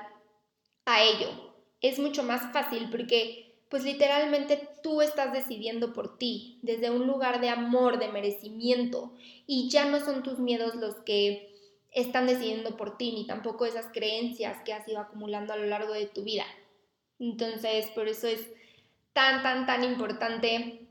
a 0.84 1.02
ello. 1.02 1.54
Es 1.80 1.98
mucho 1.98 2.24
más 2.24 2.52
fácil 2.52 2.90
porque 2.90 3.49
pues 3.70 3.84
literalmente 3.84 4.68
tú 4.82 5.00
estás 5.00 5.32
decidiendo 5.32 5.92
por 5.92 6.18
ti, 6.18 6.58
desde 6.62 6.90
un 6.90 7.06
lugar 7.06 7.40
de 7.40 7.48
amor, 7.48 8.00
de 8.00 8.08
merecimiento, 8.08 9.14
y 9.46 9.70
ya 9.70 9.84
no 9.84 10.00
son 10.00 10.22
tus 10.24 10.40
miedos 10.40 10.74
los 10.74 10.96
que 10.96 11.54
están 11.92 12.26
decidiendo 12.26 12.76
por 12.76 12.98
ti, 12.98 13.12
ni 13.12 13.26
tampoco 13.26 13.64
esas 13.66 13.86
creencias 13.92 14.58
que 14.64 14.72
has 14.72 14.86
ido 14.88 14.98
acumulando 14.98 15.52
a 15.52 15.56
lo 15.56 15.66
largo 15.66 15.92
de 15.92 16.06
tu 16.06 16.24
vida. 16.24 16.44
Entonces, 17.20 17.86
por 17.94 18.08
eso 18.08 18.26
es 18.26 18.44
tan, 19.12 19.42
tan, 19.42 19.66
tan 19.66 19.84
importante 19.84 20.86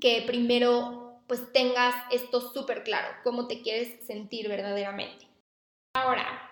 que 0.00 0.22
primero 0.26 1.20
pues 1.26 1.52
tengas 1.52 1.94
esto 2.10 2.40
súper 2.40 2.84
claro, 2.84 3.08
cómo 3.24 3.48
te 3.48 3.60
quieres 3.60 4.06
sentir 4.06 4.48
verdaderamente. 4.48 5.26
Ahora, 5.94 6.45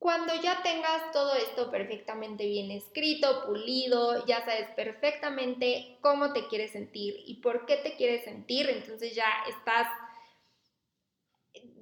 cuando 0.00 0.34
ya 0.34 0.62
tengas 0.62 1.12
todo 1.12 1.34
esto 1.34 1.70
perfectamente 1.70 2.46
bien 2.46 2.70
escrito, 2.70 3.44
pulido, 3.44 4.24
ya 4.24 4.42
sabes 4.42 4.70
perfectamente 4.70 5.98
cómo 6.00 6.32
te 6.32 6.48
quieres 6.48 6.72
sentir 6.72 7.16
y 7.26 7.42
por 7.42 7.66
qué 7.66 7.76
te 7.76 7.96
quieres 7.96 8.24
sentir, 8.24 8.70
entonces 8.70 9.14
ya 9.14 9.28
estás 9.46 9.88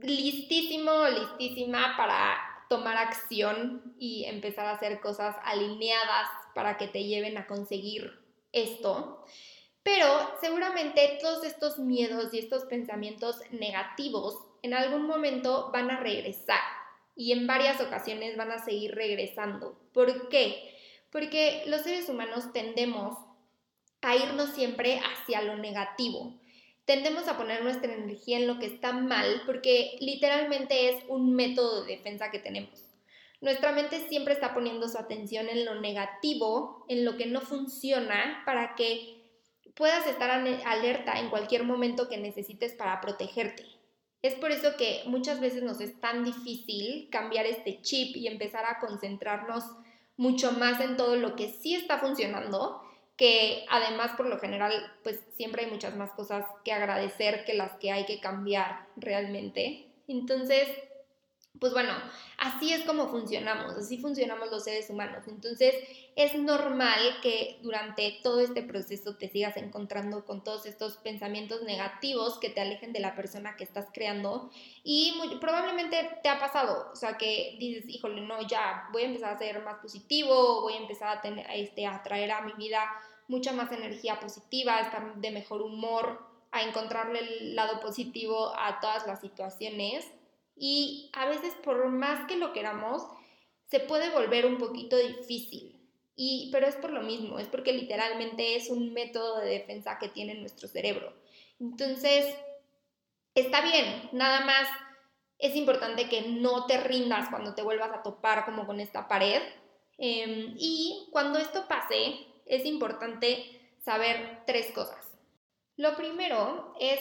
listísimo, 0.01 0.91
listísima 1.07 1.95
para 1.97 2.37
tomar 2.69 2.97
acción 2.97 3.95
y 4.01 4.25
empezar 4.25 4.67
a 4.67 4.73
hacer 4.73 4.99
cosas 4.99 5.37
alineadas 5.45 6.29
para 6.57 6.77
que 6.77 6.89
te 6.89 7.05
lleven 7.05 7.39
a 7.39 7.47
conseguir 7.47 8.19
esto. 8.51 9.25
Pero 9.85 10.09
seguramente 10.41 11.21
todos 11.23 11.45
estos 11.45 11.79
miedos 11.79 12.35
y 12.35 12.41
estos 12.41 12.65
pensamientos 12.65 13.37
negativos 13.53 14.35
en 14.63 14.75
algún 14.75 15.07
momento 15.07 15.71
van 15.73 15.93
a 15.93 16.01
regresar 16.01 16.78
y 17.19 17.33
en 17.33 17.49
varias 17.49 17.81
ocasiones 17.81 18.37
van 18.37 18.53
a 18.53 18.65
seguir 18.65 18.95
regresando. 18.95 19.77
¿Por 19.93 20.29
qué? 20.29 20.77
Porque 21.11 21.65
los 21.67 21.83
seres 21.83 22.09
humanos 22.09 22.53
tendemos 22.53 23.19
a 24.01 24.15
irnos 24.15 24.51
siempre 24.55 25.01
hacia 25.01 25.43
lo 25.43 25.57
negativo. 25.57 26.39
Tendemos 26.85 27.27
a 27.27 27.37
poner 27.37 27.65
nuestra 27.65 27.93
energía 27.93 28.39
en 28.39 28.47
lo 28.47 28.61
que 28.61 28.67
está 28.67 28.93
mal 28.93 29.43
porque 29.47 29.97
literalmente 29.99 30.91
es 30.91 31.05
un 31.09 31.35
método 31.35 31.83
de 31.83 31.97
defensa 31.97 32.31
que 32.31 32.39
tenemos. 32.39 32.85
Nuestra 33.41 33.73
mente 33.73 34.09
siempre 34.09 34.35
está 34.35 34.55
poniendo 34.55 34.89
su 34.89 34.97
atención 34.97 35.49
en 35.49 35.65
lo 35.65 35.81
negativo, 35.81 36.85
en 36.89 37.05
lo 37.05 37.17
que 37.17 37.27
no 37.27 37.41
funciona, 37.41 38.43
para 38.47 38.77
que 38.77 39.25
puedas 39.75 40.07
estar 40.07 40.31
alerta 40.31 41.19
en 41.19 41.31
cualquier 41.31 41.65
momento 41.65 42.09
que 42.09 42.17
necesites 42.17 42.75
para 42.75 43.01
protegerte. 43.01 43.78
Es 44.23 44.35
por 44.35 44.51
eso 44.51 44.77
que 44.77 45.03
muchas 45.07 45.41
veces 45.41 45.63
nos 45.63 45.81
es 45.81 46.01
tan 46.01 46.25
difícil 46.25 47.09
cambiar 47.11 47.47
este 47.47 47.81
chip 47.83 48.17
y 48.17 48.27
empezar 48.27 48.65
a 48.65 48.81
concentrarnos 48.81 49.65
mucho 50.17 50.53
más 50.53 50.81
en 50.81 50.97
todo 50.97 51.17
lo 51.17 51.37
que 51.37 51.49
sí 51.49 51.75
está 51.75 51.99
funcionando, 51.99 52.83
que 53.17 53.65
además 53.71 54.13
por 54.17 54.27
lo 54.27 54.39
general 54.39 54.73
pues 55.05 55.21
siempre 55.37 55.65
hay 55.65 55.71
muchas 55.71 55.95
más 55.95 56.11
cosas 56.13 56.45
que 56.65 56.73
agradecer 56.73 57.45
que 57.45 57.55
las 57.55 57.73
que 57.79 57.93
hay 57.93 58.07
que 58.07 58.21
cambiar 58.21 58.87
realmente. 58.97 59.87
Entonces, 60.09 60.69
pues 61.61 61.73
bueno, 61.73 61.93
así 62.37 62.73
es 62.73 62.85
como 62.85 63.09
funcionamos, 63.09 63.77
así 63.77 63.99
funcionamos 63.99 64.51
los 64.51 64.65
seres 64.65 64.91
humanos. 64.91 65.25
Entonces 65.27 65.75
es 66.17 66.35
normal 66.35 67.01
que 67.23 67.59
durante 67.63 68.19
todo 68.23 68.41
este 68.41 68.63
proceso 68.63 69.17
te 69.17 69.29
sigas 69.29 69.57
encontrando 69.57 70.25
con 70.25 70.45
todos 70.45 70.67
estos 70.67 70.97
pensamientos 70.97 71.63
negativos 71.63 72.39
que 72.39 72.51
te 72.51 72.61
alejen 72.61 72.93
de 72.93 73.01
la 73.01 73.15
persona 73.15 73.57
que 73.57 73.65
estás 73.65 73.87
creando 73.93 74.51
y 74.83 75.15
probablemente 75.41 76.19
te 76.23 76.29
ha 76.29 76.39
pasado, 76.39 76.91
o 76.93 76.97
sea 76.97 77.17
que 77.17 77.57
dices, 77.59 77.89
híjole, 77.89 78.21
no, 78.21 78.47
ya 78.47 78.89
voy 78.93 79.03
a 79.03 79.07
empezar 79.07 79.35
a 79.35 79.39
ser 79.39 79.63
más 79.63 79.79
positivo, 79.79 80.63
voy 80.63 80.75
a 80.75 80.79
empezar 80.79 81.17
a, 81.17 81.21
tener, 81.21 81.47
este, 81.53 81.87
a 81.87 82.03
traer 82.03 82.31
a 82.31 82.43
mi 82.43 82.53
vida 82.53 82.85
mucha 83.27 83.53
más 83.53 83.71
energía 83.73 84.19
positiva, 84.21 84.81
estar 84.81 85.17
de 85.17 85.31
mejor 85.31 85.63
humor, 85.63 86.27
a 86.51 86.63
encontrarle 86.63 87.21
el 87.21 87.57
lado 87.57 87.81
positivo 87.81 88.53
a 88.59 88.81
todas 88.81 89.07
las 89.07 89.21
situaciones 89.21 90.11
y 90.59 91.11
a 91.13 91.27
veces 91.27 91.55
por 91.63 91.89
más 91.89 92.27
que 92.27 92.37
lo 92.37 92.53
queramos, 92.53 93.03
se 93.67 93.81
puede 93.81 94.11
volver 94.11 94.47
un 94.47 94.59
poquito 94.59 94.97
difícil. 94.97 95.75
Y, 96.17 96.49
pero 96.51 96.67
es 96.67 96.75
por 96.75 96.93
lo 96.93 97.03
mismo, 97.03 97.39
es 97.39 97.47
porque 97.47 97.73
literalmente 97.73 98.57
es 98.57 98.71
un 98.71 98.93
método 98.93 99.39
de 99.39 99.51
defensa 99.51 99.99
que 99.99 100.09
tiene 100.09 100.35
nuestro 100.35 100.67
cerebro. 100.67 101.13
Entonces, 101.61 102.35
está 103.35 103.61
bien, 103.61 104.09
nada 104.13 104.45
más 104.45 104.69
es 105.39 105.55
importante 105.55 106.09
que 106.09 106.23
no 106.23 106.67
te 106.67 106.79
rindas 106.79 107.29
cuando 107.31 107.55
te 107.55 107.63
vuelvas 107.63 107.93
a 107.93 108.03
topar 108.03 108.45
como 108.45 108.67
con 108.67 108.81
esta 108.81 109.07
pared. 109.07 109.41
Em, 109.97 110.55
y 110.59 111.09
cuando 111.13 111.39
esto 111.39 111.69
pase, 111.69 112.27
es 112.47 112.65
importante 112.65 113.61
saber 113.85 114.43
tres 114.47 114.73
cosas. 114.73 115.17
Lo 115.77 115.97
primero 115.97 116.75
es 116.81 117.01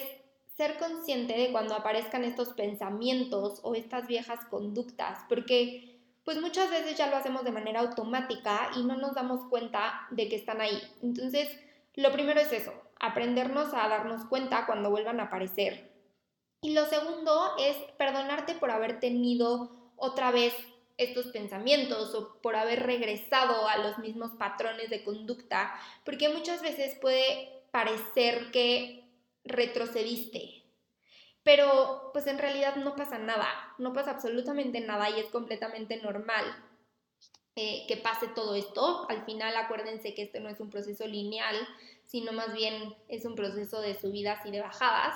ser 0.58 0.76
consciente 0.76 1.34
de 1.34 1.52
cuando 1.52 1.76
aparezcan 1.76 2.24
estos 2.24 2.48
pensamientos 2.48 3.60
o 3.62 3.76
estas 3.76 4.08
viejas 4.08 4.44
conductas, 4.50 5.20
porque 5.28 6.00
pues 6.24 6.40
muchas 6.40 6.68
veces 6.68 6.98
ya 6.98 7.06
lo 7.06 7.16
hacemos 7.16 7.44
de 7.44 7.52
manera 7.52 7.80
automática 7.80 8.70
y 8.76 8.82
no 8.82 8.96
nos 8.96 9.14
damos 9.14 9.48
cuenta 9.48 10.08
de 10.10 10.28
que 10.28 10.34
están 10.34 10.60
ahí. 10.60 10.82
Entonces, 11.00 11.48
lo 11.94 12.10
primero 12.10 12.40
es 12.40 12.52
eso, 12.52 12.72
aprendernos 12.98 13.72
a 13.72 13.88
darnos 13.88 14.24
cuenta 14.24 14.66
cuando 14.66 14.90
vuelvan 14.90 15.20
a 15.20 15.24
aparecer. 15.24 15.92
Y 16.60 16.74
lo 16.74 16.86
segundo 16.86 17.52
es 17.60 17.76
perdonarte 17.96 18.54
por 18.54 18.72
haber 18.72 18.98
tenido 18.98 19.70
otra 19.94 20.32
vez 20.32 20.54
estos 20.96 21.28
pensamientos 21.28 22.16
o 22.16 22.40
por 22.42 22.56
haber 22.56 22.84
regresado 22.84 23.68
a 23.68 23.78
los 23.78 23.98
mismos 23.98 24.32
patrones 24.32 24.90
de 24.90 25.04
conducta, 25.04 25.72
porque 26.04 26.28
muchas 26.28 26.62
veces 26.62 26.98
puede 27.00 27.62
parecer 27.70 28.50
que 28.50 29.07
retrocediste. 29.48 30.62
Pero 31.42 32.10
pues 32.12 32.26
en 32.26 32.38
realidad 32.38 32.76
no 32.76 32.94
pasa 32.94 33.18
nada, 33.18 33.48
no 33.78 33.92
pasa 33.92 34.10
absolutamente 34.10 34.80
nada 34.80 35.08
y 35.10 35.20
es 35.20 35.26
completamente 35.26 35.96
normal 35.96 36.44
eh, 37.56 37.86
que 37.88 37.96
pase 37.96 38.28
todo 38.28 38.54
esto. 38.54 39.06
Al 39.08 39.24
final 39.24 39.56
acuérdense 39.56 40.14
que 40.14 40.22
este 40.22 40.40
no 40.40 40.48
es 40.48 40.60
un 40.60 40.70
proceso 40.70 41.06
lineal, 41.06 41.56
sino 42.04 42.32
más 42.32 42.52
bien 42.52 42.94
es 43.08 43.24
un 43.24 43.34
proceso 43.34 43.80
de 43.80 43.98
subidas 43.98 44.44
y 44.46 44.50
de 44.50 44.60
bajadas. 44.60 45.14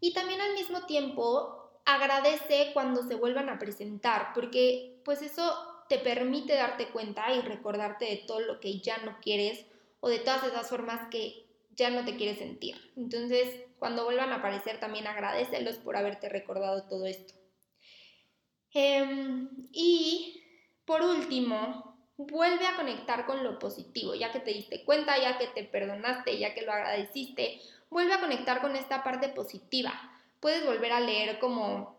Y 0.00 0.12
también 0.14 0.40
al 0.40 0.54
mismo 0.54 0.86
tiempo 0.86 1.70
agradece 1.84 2.70
cuando 2.72 3.02
se 3.02 3.14
vuelvan 3.14 3.48
a 3.48 3.58
presentar, 3.58 4.32
porque 4.34 5.00
pues 5.04 5.22
eso 5.22 5.84
te 5.88 5.98
permite 5.98 6.54
darte 6.54 6.88
cuenta 6.88 7.32
y 7.34 7.40
recordarte 7.40 8.04
de 8.04 8.16
todo 8.16 8.40
lo 8.40 8.60
que 8.60 8.78
ya 8.78 8.98
no 8.98 9.18
quieres 9.20 9.66
o 10.00 10.08
de 10.08 10.18
todas 10.18 10.44
esas 10.44 10.68
formas 10.68 11.08
que 11.10 11.49
ya 11.76 11.90
no 11.90 12.04
te 12.04 12.16
quieres 12.16 12.38
sentir. 12.38 12.76
Entonces, 12.96 13.64
cuando 13.78 14.04
vuelvan 14.04 14.32
a 14.32 14.36
aparecer, 14.36 14.80
también 14.80 15.06
agradecelos 15.06 15.76
por 15.76 15.96
haberte 15.96 16.28
recordado 16.28 16.86
todo 16.88 17.06
esto. 17.06 17.34
Em, 18.72 19.48
y 19.72 20.42
por 20.84 21.02
último, 21.02 21.96
vuelve 22.16 22.66
a 22.66 22.76
conectar 22.76 23.26
con 23.26 23.42
lo 23.42 23.58
positivo, 23.58 24.14
ya 24.14 24.32
que 24.32 24.40
te 24.40 24.52
diste 24.52 24.84
cuenta, 24.84 25.18
ya 25.18 25.38
que 25.38 25.46
te 25.48 25.64
perdonaste, 25.64 26.38
ya 26.38 26.54
que 26.54 26.62
lo 26.62 26.72
agradeciste, 26.72 27.60
vuelve 27.88 28.12
a 28.14 28.20
conectar 28.20 28.60
con 28.60 28.76
esta 28.76 29.02
parte 29.02 29.28
positiva. 29.28 29.92
Puedes 30.40 30.64
volver 30.64 30.92
a 30.92 31.00
leer 31.00 31.38
como 31.38 31.98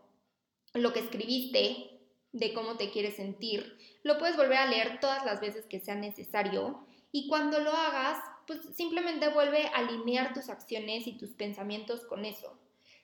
lo 0.73 0.93
que 0.93 0.99
escribiste, 0.99 1.91
de 2.31 2.53
cómo 2.53 2.77
te 2.77 2.91
quieres 2.91 3.15
sentir. 3.15 3.77
Lo 4.03 4.17
puedes 4.17 4.37
volver 4.37 4.57
a 4.57 4.65
leer 4.65 4.99
todas 4.99 5.25
las 5.25 5.41
veces 5.41 5.65
que 5.65 5.79
sea 5.79 5.95
necesario 5.95 6.85
y 7.11 7.27
cuando 7.27 7.59
lo 7.59 7.71
hagas, 7.71 8.17
pues 8.51 8.75
simplemente 8.75 9.29
vuelve 9.29 9.67
a 9.67 9.77
alinear 9.77 10.33
tus 10.33 10.49
acciones 10.49 11.07
y 11.07 11.17
tus 11.17 11.31
pensamientos 11.31 12.01
con 12.01 12.25
eso. 12.25 12.57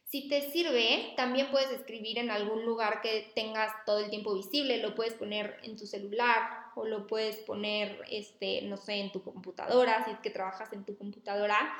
Si 0.03 0.27
te 0.27 0.51
sirve, 0.51 1.13
también 1.15 1.51
puedes 1.51 1.69
escribir 1.71 2.17
en 2.17 2.31
algún 2.31 2.65
lugar 2.65 3.01
que 3.01 3.31
tengas 3.35 3.71
todo 3.85 3.99
el 3.99 4.09
tiempo 4.09 4.33
visible, 4.33 4.77
lo 4.77 4.95
puedes 4.95 5.13
poner 5.13 5.59
en 5.63 5.77
tu 5.77 5.85
celular 5.85 6.71
o 6.75 6.85
lo 6.85 7.07
puedes 7.07 7.37
poner, 7.37 8.01
este, 8.09 8.61
no 8.63 8.77
sé, 8.77 8.95
en 8.95 9.11
tu 9.11 9.23
computadora, 9.23 10.05
si 10.05 10.11
es 10.11 10.19
que 10.19 10.29
trabajas 10.29 10.71
en 10.73 10.85
tu 10.85 10.97
computadora, 10.97 11.77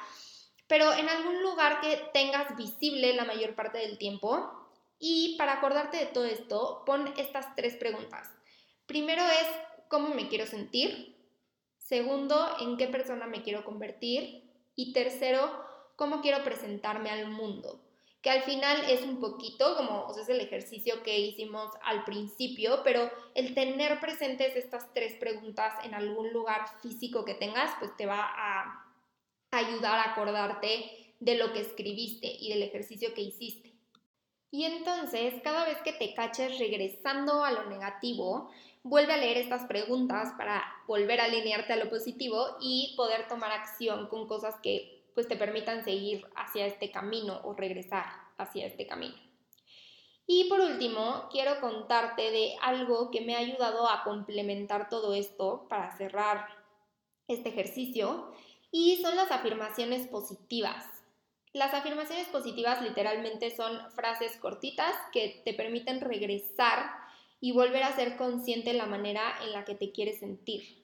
pero 0.67 0.93
en 0.93 1.07
algún 1.07 1.41
lugar 1.41 1.79
que 1.81 2.01
tengas 2.13 2.55
visible 2.57 3.13
la 3.13 3.25
mayor 3.25 3.55
parte 3.55 3.79
del 3.79 3.97
tiempo. 3.97 4.51
Y 5.00 5.36
para 5.38 5.53
acordarte 5.53 5.97
de 5.97 6.07
todo 6.07 6.25
esto, 6.25 6.83
pon 6.86 7.13
estas 7.17 7.55
tres 7.55 7.75
preguntas. 7.75 8.29
Primero 8.88 9.24
es, 9.24 9.47
¿cómo 9.89 10.09
me 10.09 10.27
quiero 10.27 10.45
sentir? 10.45 11.16
Segundo, 11.88 12.58
en 12.60 12.75
qué 12.75 12.88
persona 12.88 13.27
me 13.27 13.44
quiero 13.44 13.63
convertir. 13.63 14.44
Y 14.75 14.91
tercero, 14.91 15.50
cómo 15.96 16.22
quiero 16.22 16.44
presentarme 16.44 17.10
al 17.10 17.29
mundo. 17.29 17.79
Que 18.22 18.29
al 18.29 18.41
final 18.41 18.89
es 18.89 19.03
un 19.03 19.22
poquito 19.22 19.77
como, 19.77 20.01
o 20.01 20.20
es 20.20 20.27
el 20.27 20.41
ejercicio 20.41 21.01
que 21.01 21.17
hicimos 21.17 21.72
al 21.84 22.03
principio, 22.03 22.82
pero 22.84 23.10
el 23.36 23.53
tener 23.53 24.01
presentes 24.01 24.56
estas 24.58 24.94
tres 24.94 25.13
preguntas 25.13 25.74
en 25.86 25.94
algún 25.94 26.34
lugar 26.34 26.65
físico 26.82 27.24
que 27.24 27.36
tengas, 27.36 27.72
pues 27.79 27.96
te 27.96 28.06
va 28.06 28.20
a 28.20 28.86
ayudar 29.51 30.00
a 30.00 30.12
acordarte 30.12 31.13
de 31.22 31.36
lo 31.36 31.53
que 31.53 31.62
escribiste 31.62 32.27
y 32.27 32.50
del 32.50 32.63
ejercicio 32.63 33.13
que 33.13 33.22
hiciste. 33.22 33.74
Y 34.51 34.65
entonces, 34.65 35.36
cada 35.44 35.65
vez 35.65 35.77
que 35.84 35.94
te 35.94 36.13
caches 36.13 36.60
regresando 36.60 37.44
a 37.44 37.51
lo 37.51 37.65
negativo, 37.70 38.50
vuelve 38.89 39.13
a 39.13 39.17
leer 39.17 39.38
estas 39.38 39.65
preguntas 39.65 40.34
para 40.38 40.63
volver 40.88 41.20
a 41.20 41.25
alinearte 41.25 41.74
a 41.74 41.77
lo 41.77 41.89
positivo 41.89 42.58
y 42.62 42.94
poder 42.96 43.27
tomar 43.27 43.51
acción 43.51 44.08
con 44.08 44.27
cosas 44.27 44.56
que 44.62 45.03
pues 45.13 45.27
te 45.27 45.36
permitan 45.36 45.84
seguir 45.84 46.25
hacia 46.36 46.65
este 46.65 46.91
camino 46.91 47.41
o 47.44 47.53
regresar 47.53 48.06
hacia 48.38 48.65
este 48.67 48.86
camino. 48.86 49.15
Y 50.25 50.50
por 50.50 50.60
último, 50.60 51.27
quiero 51.32 51.60
contarte 51.62 52.32
de 52.32 52.56
algo 52.62 53.12
que 53.12 53.22
me 53.22 53.36
ha 53.36 53.39
ayudado 53.39 53.89
a 53.89 54.03
complementar 54.03 54.89
todo 54.89 55.13
esto 55.13 55.65
para 55.70 55.96
cerrar 55.98 56.48
este 57.27 57.50
ejercicio 57.50 58.32
y 58.72 58.98
son 59.01 59.15
las 59.15 59.32
afirmaciones 59.32 60.08
positivas. 60.08 60.86
Las 61.53 61.74
afirmaciones 61.74 62.27
positivas 62.27 62.82
literalmente 62.82 63.56
son 63.56 63.89
frases 63.91 64.38
cortitas 64.38 64.94
que 65.12 65.41
te 65.44 65.53
permiten 65.53 66.01
regresar 66.01 67.07
y 67.39 67.51
volver 67.51 67.84
a 67.84 67.96
ser 67.96 68.17
consciente 68.17 68.72
de 68.72 68.77
la 68.77 68.86
manera 68.86 69.36
en 69.44 69.53
la 69.53 69.65
que 69.65 69.75
te 69.75 69.91
quieres 69.91 70.20
sentir. 70.20 70.84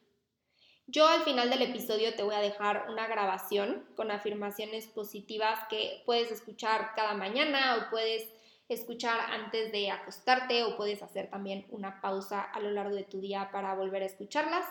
Yo 0.88 1.08
al 1.08 1.22
final 1.22 1.50
del 1.50 1.62
episodio 1.62 2.14
te 2.14 2.24
voy 2.24 2.36
a 2.36 2.40
dejar 2.42 2.88
una 2.90 3.08
grabación 3.08 3.86
con 3.96 4.12
afirmaciones 4.12 4.86
positivas 4.88 5.60
que 5.70 6.04
puedes 6.06 6.32
escuchar 6.32 6.92
cada 6.96 7.14
mañana 7.14 7.78
o 7.78 7.90
puedes 7.90 8.28
escuchar 8.68 9.20
antes 9.32 9.72
de 9.72 9.92
acostarte 9.92 10.64
o 10.64 10.76
puedes 10.76 11.02
hacer 11.02 11.30
también 11.30 11.66
una 11.70 12.02
pausa 12.02 12.42
a 12.42 12.60
lo 12.60 12.72
largo 12.72 12.96
de 12.96 13.04
tu 13.04 13.22
día 13.22 13.50
para 13.52 13.76
volver 13.76 14.04
a 14.04 14.08
escucharlas. 14.08 14.66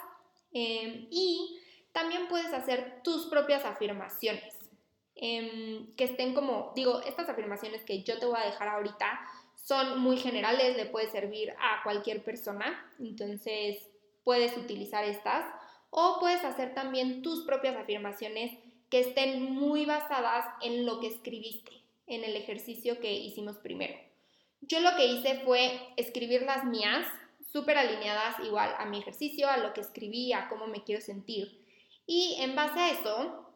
Em, 0.53 1.07
y 1.11 1.59
también 1.93 2.29
puedes 2.29 2.53
hacer 2.53 3.01
tus 3.03 3.27
propias 3.27 3.65
afirmaciones. 3.65 4.55
Em, 5.15 5.95
que 5.95 6.05
estén 6.05 6.35
como, 6.35 6.73
digo, 6.75 7.01
estas 7.03 7.29
afirmaciones 7.29 7.85
que 7.85 8.03
yo 8.03 8.19
te 8.19 8.27
voy 8.27 8.39
a 8.39 8.47
dejar 8.47 8.69
ahorita 8.69 9.21
son 9.62 10.00
muy 10.00 10.19
generales, 10.19 10.76
le 10.76 10.87
puede 10.87 11.11
servir 11.11 11.50
a 11.52 11.83
cualquier 11.85 12.23
persona, 12.25 12.85
entonces 12.99 13.78
puedes 14.25 14.57
utilizar 14.57 15.04
estas 15.04 15.47
o 15.90 16.19
puedes 16.21 16.45
hacer 16.45 16.75
también 16.75 17.23
tus 17.23 17.45
propias 17.45 17.76
afirmaciones 17.76 18.59
que 18.90 19.00
estén 19.00 19.42
muy 19.42 19.87
basadas 19.87 20.47
en 20.62 20.85
lo 20.85 21.00
que 21.00 21.07
escribiste, 21.07 21.73
en 22.07 22.25
el 22.25 22.37
ejercicio 22.37 22.99
que 22.99 23.12
hicimos 23.12 23.57
primero. 23.59 23.95
Yo 24.61 24.81
lo 24.81 24.97
que 24.97 25.07
hice 25.07 25.40
fue 25.45 25.81
escribir 25.97 26.42
las 26.42 26.64
mías, 26.64 27.07
súper 27.52 27.78
alineadas 27.78 28.37
igual 28.45 28.75
a 28.78 28.85
mi 28.87 28.99
ejercicio, 28.99 29.49
a 29.49 29.59
lo 29.59 29.73
que 29.75 29.81
escribí, 29.81 30.33
a 30.33 30.49
cómo 30.49 30.66
me 30.66 30.83
quiero 30.83 31.00
sentir. 31.00 31.64
Y 32.07 32.37
en 32.40 32.57
base 32.57 32.81
a 32.81 32.90
eso, 32.90 33.54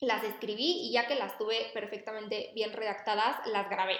las 0.00 0.22
escribí 0.24 0.88
y 0.88 0.92
ya 0.92 1.06
que 1.06 1.14
las 1.14 1.38
tuve 1.38 1.70
perfectamente 1.72 2.50
bien 2.54 2.72
redactadas, 2.72 3.46
las 3.46 3.70
grabé 3.70 3.96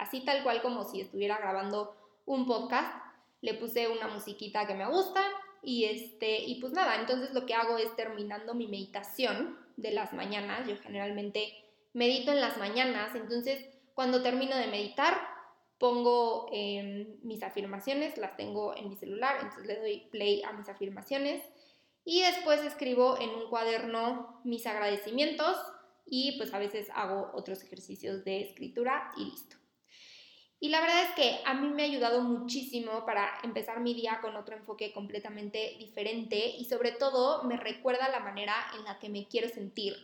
así 0.00 0.24
tal 0.24 0.42
cual 0.42 0.62
como 0.62 0.84
si 0.84 1.00
estuviera 1.00 1.38
grabando 1.38 1.94
un 2.26 2.46
podcast. 2.46 2.94
Le 3.42 3.54
puse 3.54 3.88
una 3.88 4.08
musiquita 4.08 4.66
que 4.66 4.74
me 4.74 4.86
gusta 4.86 5.22
y 5.62 5.84
este 5.84 6.42
y 6.42 6.60
pues 6.60 6.72
nada, 6.72 6.96
entonces 7.00 7.32
lo 7.32 7.46
que 7.46 7.54
hago 7.54 7.78
es 7.78 7.94
terminando 7.96 8.54
mi 8.54 8.66
meditación 8.66 9.58
de 9.76 9.92
las 9.92 10.12
mañanas, 10.12 10.66
yo 10.66 10.76
generalmente 10.82 11.52
medito 11.92 12.32
en 12.32 12.40
las 12.40 12.56
mañanas, 12.56 13.14
entonces 13.14 13.64
cuando 13.94 14.22
termino 14.22 14.56
de 14.56 14.66
meditar 14.68 15.18
pongo 15.78 16.48
em, 16.52 17.16
mis 17.22 17.42
afirmaciones, 17.42 18.18
las 18.18 18.36
tengo 18.36 18.76
en 18.76 18.90
mi 18.90 18.96
celular, 18.96 19.36
entonces 19.40 19.66
le 19.66 19.78
doy 19.78 20.08
play 20.10 20.42
a 20.42 20.52
mis 20.52 20.68
afirmaciones 20.68 21.42
y 22.04 22.22
después 22.22 22.60
escribo 22.62 23.18
en 23.18 23.30
un 23.30 23.48
cuaderno 23.48 24.40
mis 24.44 24.66
agradecimientos 24.66 25.56
y 26.06 26.36
pues 26.38 26.52
a 26.52 26.58
veces 26.58 26.88
hago 26.94 27.30
otros 27.34 27.62
ejercicios 27.62 28.24
de 28.24 28.42
escritura 28.42 29.12
y 29.16 29.24
listo. 29.26 29.59
Y 30.62 30.68
la 30.68 30.82
verdad 30.82 31.04
es 31.04 31.10
que 31.12 31.40
a 31.46 31.54
mí 31.54 31.68
me 31.68 31.82
ha 31.82 31.86
ayudado 31.86 32.20
muchísimo 32.20 33.06
para 33.06 33.32
empezar 33.42 33.80
mi 33.80 33.94
día 33.94 34.18
con 34.20 34.36
otro 34.36 34.54
enfoque 34.54 34.92
completamente 34.92 35.76
diferente 35.78 36.36
y 36.58 36.66
sobre 36.66 36.92
todo 36.92 37.44
me 37.44 37.56
recuerda 37.56 38.10
la 38.10 38.20
manera 38.20 38.54
en 38.76 38.84
la 38.84 38.98
que 38.98 39.08
me 39.08 39.26
quiero 39.26 39.48
sentir 39.48 39.96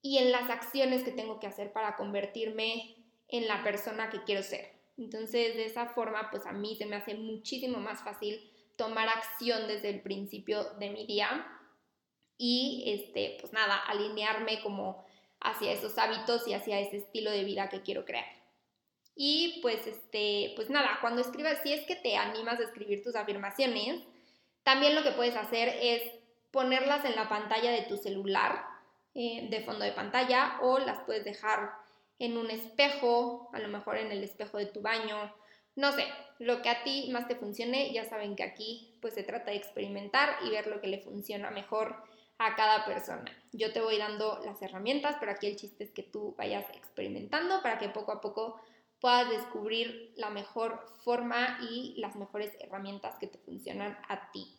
y 0.00 0.18
en 0.18 0.30
las 0.30 0.48
acciones 0.48 1.02
que 1.02 1.10
tengo 1.10 1.40
que 1.40 1.48
hacer 1.48 1.72
para 1.72 1.96
convertirme 1.96 3.04
en 3.26 3.48
la 3.48 3.64
persona 3.64 4.10
que 4.10 4.22
quiero 4.22 4.44
ser. 4.44 4.78
Entonces, 4.96 5.56
de 5.56 5.64
esa 5.64 5.86
forma, 5.86 6.30
pues 6.30 6.46
a 6.46 6.52
mí 6.52 6.76
se 6.76 6.86
me 6.86 6.94
hace 6.94 7.14
muchísimo 7.14 7.78
más 7.78 8.02
fácil 8.02 8.50
tomar 8.76 9.08
acción 9.08 9.66
desde 9.66 9.90
el 9.90 10.02
principio 10.02 10.64
de 10.78 10.90
mi 10.90 11.04
día 11.04 11.46
y, 12.36 12.84
este, 12.86 13.38
pues 13.40 13.52
nada, 13.52 13.76
alinearme 13.76 14.62
como 14.62 15.04
hacia 15.40 15.72
esos 15.72 15.98
hábitos 15.98 16.46
y 16.46 16.54
hacia 16.54 16.78
ese 16.78 16.98
estilo 16.98 17.32
de 17.32 17.42
vida 17.42 17.68
que 17.68 17.82
quiero 17.82 18.04
crear. 18.04 18.37
Y 19.20 19.58
pues, 19.62 19.84
este, 19.88 20.52
pues 20.54 20.70
nada, 20.70 20.98
cuando 21.00 21.20
escribas, 21.20 21.58
si 21.64 21.72
es 21.72 21.84
que 21.86 21.96
te 21.96 22.16
animas 22.16 22.60
a 22.60 22.62
escribir 22.62 23.02
tus 23.02 23.16
afirmaciones, 23.16 24.04
también 24.62 24.94
lo 24.94 25.02
que 25.02 25.10
puedes 25.10 25.34
hacer 25.34 25.76
es 25.82 26.02
ponerlas 26.52 27.04
en 27.04 27.16
la 27.16 27.28
pantalla 27.28 27.72
de 27.72 27.82
tu 27.82 27.96
celular, 27.96 28.64
eh, 29.16 29.48
de 29.50 29.60
fondo 29.62 29.84
de 29.84 29.90
pantalla, 29.90 30.58
o 30.62 30.78
las 30.78 31.00
puedes 31.00 31.24
dejar 31.24 31.72
en 32.20 32.36
un 32.36 32.48
espejo, 32.52 33.50
a 33.52 33.58
lo 33.58 33.66
mejor 33.66 33.96
en 33.96 34.12
el 34.12 34.22
espejo 34.22 34.56
de 34.56 34.66
tu 34.66 34.82
baño, 34.82 35.34
no 35.74 35.90
sé, 35.90 36.04
lo 36.38 36.62
que 36.62 36.68
a 36.68 36.84
ti 36.84 37.10
más 37.10 37.26
te 37.26 37.34
funcione, 37.34 37.92
ya 37.92 38.04
saben 38.04 38.36
que 38.36 38.44
aquí 38.44 38.96
pues 39.00 39.14
se 39.14 39.24
trata 39.24 39.50
de 39.50 39.56
experimentar 39.56 40.36
y 40.44 40.50
ver 40.50 40.68
lo 40.68 40.80
que 40.80 40.86
le 40.86 41.00
funciona 41.00 41.50
mejor 41.50 41.96
a 42.38 42.54
cada 42.54 42.84
persona. 42.84 43.36
Yo 43.50 43.72
te 43.72 43.80
voy 43.80 43.98
dando 43.98 44.40
las 44.44 44.62
herramientas, 44.62 45.16
pero 45.18 45.32
aquí 45.32 45.48
el 45.48 45.56
chiste 45.56 45.82
es 45.82 45.90
que 45.90 46.04
tú 46.04 46.36
vayas 46.38 46.70
experimentando 46.70 47.62
para 47.62 47.78
que 47.78 47.88
poco 47.88 48.12
a 48.12 48.20
poco 48.20 48.60
puedas 49.00 49.28
descubrir 49.30 50.12
la 50.16 50.30
mejor 50.30 50.84
forma 51.04 51.58
y 51.70 51.94
las 51.98 52.16
mejores 52.16 52.56
herramientas 52.60 53.16
que 53.18 53.26
te 53.26 53.38
funcionan 53.38 53.98
a 54.08 54.30
ti. 54.32 54.58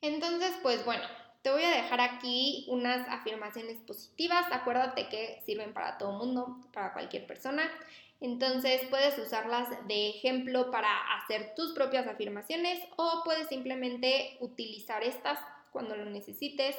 Entonces, 0.00 0.52
pues 0.62 0.84
bueno, 0.84 1.04
te 1.42 1.50
voy 1.50 1.62
a 1.62 1.70
dejar 1.70 2.00
aquí 2.00 2.66
unas 2.68 3.06
afirmaciones 3.08 3.78
positivas. 3.80 4.46
Acuérdate 4.50 5.08
que 5.08 5.42
sirven 5.44 5.74
para 5.74 5.98
todo 5.98 6.12
mundo, 6.12 6.58
para 6.72 6.92
cualquier 6.92 7.26
persona. 7.26 7.70
Entonces 8.20 8.80
puedes 8.88 9.18
usarlas 9.18 9.68
de 9.86 10.08
ejemplo 10.08 10.70
para 10.70 10.88
hacer 11.16 11.54
tus 11.54 11.72
propias 11.72 12.06
afirmaciones 12.06 12.80
o 12.96 13.22
puedes 13.24 13.48
simplemente 13.48 14.38
utilizar 14.40 15.02
estas 15.02 15.38
cuando 15.70 15.96
lo 15.96 16.06
necesites 16.06 16.76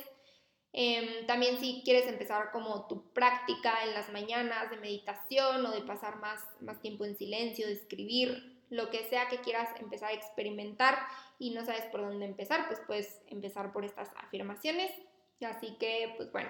Em, 0.78 1.26
también 1.26 1.58
si 1.58 1.82
quieres 1.86 2.06
empezar 2.06 2.52
como 2.52 2.86
tu 2.88 3.10
práctica 3.14 3.86
en 3.86 3.94
las 3.94 4.12
mañanas 4.12 4.70
de 4.70 4.76
meditación 4.76 5.66
o 5.66 5.72
de 5.72 5.82
pasar 5.84 6.18
más, 6.18 6.44
más 6.60 6.82
tiempo 6.82 7.06
en 7.06 7.16
silencio, 7.16 7.66
de 7.66 7.72
escribir, 7.72 8.60
lo 8.70 8.90
que 8.90 9.06
sea 9.06 9.30
que 9.30 9.40
quieras 9.40 9.70
empezar 9.80 10.10
a 10.10 10.16
experimentar 10.16 10.98
y 11.40 11.52
no 11.52 11.64
sabes 11.64 11.86
por 11.86 12.02
dónde 12.02 12.26
empezar, 12.26 12.68
pues 12.68 12.82
puedes 12.86 13.22
empezar 13.28 13.72
por 13.72 13.86
estas 13.86 14.10
afirmaciones. 14.18 14.92
Así 15.40 15.78
que, 15.80 16.14
pues 16.18 16.30
bueno, 16.34 16.50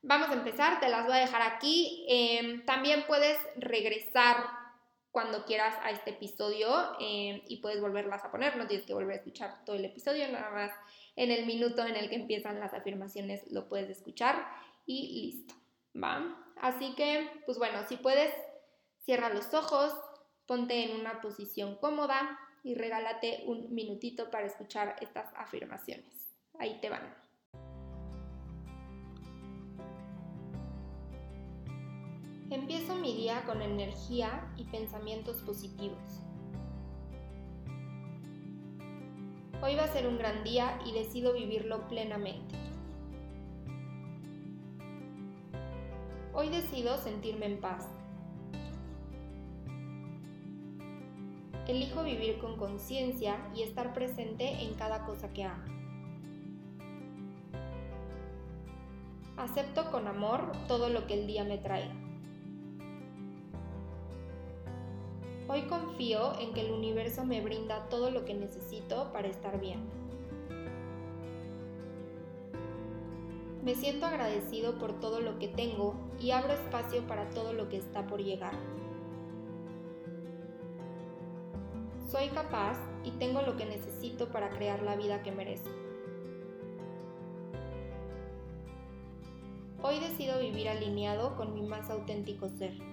vamos 0.00 0.30
a 0.30 0.34
empezar, 0.34 0.80
te 0.80 0.88
las 0.88 1.04
voy 1.04 1.16
a 1.16 1.20
dejar 1.20 1.42
aquí. 1.42 2.06
Em, 2.08 2.64
también 2.64 3.04
puedes 3.06 3.36
regresar 3.56 4.36
cuando 5.10 5.44
quieras 5.44 5.76
a 5.82 5.90
este 5.90 6.10
episodio 6.10 6.96
em, 6.98 7.42
y 7.46 7.58
puedes 7.58 7.82
volverlas 7.82 8.24
a 8.24 8.30
poner, 8.30 8.56
no 8.56 8.66
tienes 8.66 8.86
que 8.86 8.94
volver 8.94 9.12
a 9.12 9.18
escuchar 9.18 9.66
todo 9.66 9.76
el 9.76 9.84
episodio, 9.84 10.26
nada 10.28 10.50
más 10.50 10.72
en 11.16 11.30
el 11.30 11.46
minuto 11.46 11.84
en 11.84 11.96
el 11.96 12.08
que 12.08 12.16
empiezan 12.16 12.60
las 12.60 12.74
afirmaciones 12.74 13.50
lo 13.50 13.68
puedes 13.68 13.90
escuchar 13.90 14.46
y 14.86 15.22
listo, 15.22 15.54
¿va? 16.02 16.36
Así 16.60 16.94
que, 16.94 17.28
pues 17.46 17.58
bueno, 17.58 17.82
si 17.88 17.96
puedes, 17.96 18.34
cierra 19.04 19.32
los 19.32 19.52
ojos, 19.54 19.94
ponte 20.46 20.84
en 20.84 21.00
una 21.00 21.20
posición 21.20 21.76
cómoda 21.76 22.38
y 22.62 22.74
regálate 22.74 23.44
un 23.46 23.72
minutito 23.74 24.30
para 24.30 24.46
escuchar 24.46 24.96
estas 25.00 25.32
afirmaciones. 25.36 26.36
Ahí 26.58 26.78
te 26.80 26.90
van. 26.90 27.14
Empiezo 32.50 32.96
mi 32.96 33.14
día 33.14 33.44
con 33.46 33.62
energía 33.62 34.52
y 34.56 34.64
pensamientos 34.64 35.40
positivos. 35.42 36.20
Hoy 39.62 39.74
va 39.76 39.84
a 39.84 39.92
ser 39.92 40.06
un 40.06 40.16
gran 40.16 40.42
día 40.42 40.78
y 40.86 40.92
decido 40.92 41.34
vivirlo 41.34 41.86
plenamente. 41.86 42.54
Hoy 46.32 46.48
decido 46.48 46.96
sentirme 46.96 47.44
en 47.44 47.60
paz. 47.60 47.86
Elijo 51.68 52.02
vivir 52.02 52.38
con 52.38 52.56
conciencia 52.56 53.36
y 53.54 53.62
estar 53.62 53.92
presente 53.92 54.62
en 54.62 54.72
cada 54.74 55.04
cosa 55.04 55.30
que 55.34 55.44
hago. 55.44 55.62
Acepto 59.36 59.90
con 59.90 60.08
amor 60.08 60.52
todo 60.68 60.88
lo 60.88 61.06
que 61.06 61.20
el 61.20 61.26
día 61.26 61.44
me 61.44 61.58
trae. 61.58 62.09
Hoy 65.52 65.62
confío 65.62 66.38
en 66.38 66.54
que 66.54 66.60
el 66.60 66.70
universo 66.70 67.24
me 67.24 67.40
brinda 67.40 67.88
todo 67.88 68.12
lo 68.12 68.24
que 68.24 68.34
necesito 68.34 69.12
para 69.12 69.26
estar 69.26 69.58
bien. 69.58 69.80
Me 73.64 73.74
siento 73.74 74.06
agradecido 74.06 74.78
por 74.78 75.00
todo 75.00 75.20
lo 75.20 75.40
que 75.40 75.48
tengo 75.48 75.96
y 76.20 76.30
abro 76.30 76.52
espacio 76.52 77.04
para 77.08 77.28
todo 77.30 77.52
lo 77.52 77.68
que 77.68 77.78
está 77.78 78.06
por 78.06 78.22
llegar. 78.22 78.52
Soy 82.08 82.28
capaz 82.28 82.78
y 83.02 83.10
tengo 83.10 83.42
lo 83.42 83.56
que 83.56 83.66
necesito 83.66 84.28
para 84.28 84.50
crear 84.50 84.84
la 84.84 84.94
vida 84.94 85.24
que 85.24 85.32
merezco. 85.32 85.70
Hoy 89.82 89.98
decido 89.98 90.38
vivir 90.38 90.68
alineado 90.68 91.34
con 91.34 91.54
mi 91.54 91.62
más 91.62 91.90
auténtico 91.90 92.48
ser. 92.48 92.89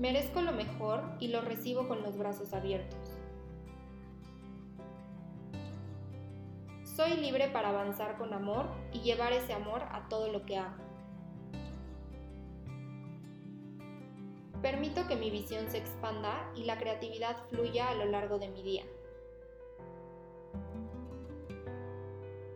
Merezco 0.00 0.40
lo 0.40 0.52
mejor 0.52 1.02
y 1.20 1.28
lo 1.28 1.42
recibo 1.42 1.86
con 1.86 2.02
los 2.02 2.16
brazos 2.16 2.54
abiertos. 2.54 2.98
Soy 6.84 7.18
libre 7.18 7.48
para 7.48 7.68
avanzar 7.68 8.16
con 8.16 8.32
amor 8.32 8.64
y 8.94 9.00
llevar 9.00 9.34
ese 9.34 9.52
amor 9.52 9.82
a 9.82 10.08
todo 10.08 10.32
lo 10.32 10.46
que 10.46 10.56
hago. 10.56 10.82
Permito 14.62 15.06
que 15.06 15.16
mi 15.16 15.30
visión 15.30 15.70
se 15.70 15.76
expanda 15.76 16.50
y 16.56 16.64
la 16.64 16.78
creatividad 16.78 17.36
fluya 17.50 17.90
a 17.90 17.94
lo 17.94 18.06
largo 18.06 18.38
de 18.38 18.48
mi 18.48 18.62
día. 18.62 18.84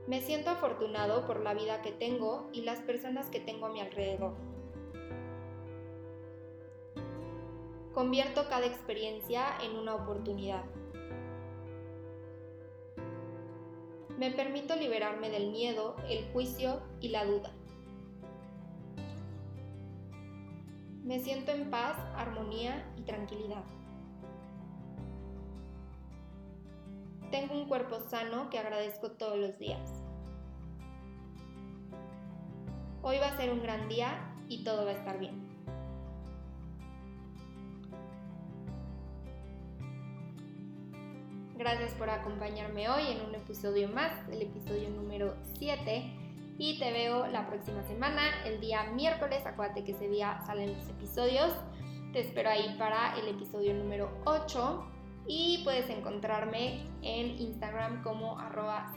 Me 0.07 0.23
siento 0.23 0.49
afortunado 0.49 1.27
por 1.27 1.41
la 1.41 1.53
vida 1.53 1.83
que 1.83 1.93
tengo 1.93 2.49
y 2.55 2.63
las 2.63 2.81
personas 2.81 3.29
que 3.29 3.41
tengo 3.41 3.67
a 3.67 3.71
mi 3.71 3.83
alrededor. 3.83 4.54
Convierto 7.95 8.49
cada 8.49 8.67
experiencia 8.67 9.57
en 9.63 9.77
una 9.77 9.95
oportunidad. 9.95 10.65
Me 14.19 14.33
permito 14.33 14.75
liberarme 14.75 15.31
del 15.31 15.53
miedo, 15.53 15.95
el 16.09 16.25
juicio 16.33 16.83
y 17.01 17.11
la 17.11 17.25
duda. 17.25 17.53
Me 21.05 21.21
siento 21.21 21.53
en 21.53 21.71
paz, 21.71 21.97
armonía 22.17 22.85
y 22.97 23.03
tranquilidad. 23.03 23.63
Tengo 27.31 27.55
un 27.55 27.69
cuerpo 27.69 28.01
sano 28.01 28.51
que 28.51 28.59
agradezco 28.59 29.13
todos 29.13 29.39
los 29.39 29.57
días. 29.61 30.03
Hoy 33.03 33.19
va 33.19 33.29
a 33.29 33.37
ser 33.37 33.53
un 33.53 33.63
gran 33.63 33.89
día 33.89 34.35
y 34.49 34.65
todo 34.65 34.85
va 34.85 34.91
a 34.91 34.95
estar 34.95 35.21
bien. 35.21 35.44
Gracias 41.65 41.95
por 41.95 42.11
acompañarme 42.11 42.91
hoy 42.91 43.05
en 43.09 43.27
un 43.27 43.35
episodio 43.35 43.89
más, 43.89 44.13
el 44.31 44.43
episodio 44.43 44.91
número 44.91 45.35
7. 45.55 46.05
Y 46.59 46.79
te 46.79 46.93
veo 46.93 47.27
la 47.29 47.47
próxima 47.47 47.83
semana, 47.85 48.21
el 48.45 48.61
día 48.61 48.83
miércoles. 48.93 49.47
Acuérdate 49.47 49.83
que 49.83 49.93
ese 49.93 50.09
día 50.09 50.43
salen 50.45 50.75
los 50.75 50.87
episodios. 50.91 51.55
Te 52.13 52.21
espero 52.21 52.51
ahí 52.51 52.77
para 52.79 53.19
el 53.19 53.29
episodio 53.29 53.73
número 53.73 54.11
8 54.27 54.85
y 55.27 55.63
puedes 55.65 55.89
encontrarme 55.89 56.85
en 57.01 57.41
Instagram 57.41 58.03
como 58.03 58.39
arroba 58.39 58.93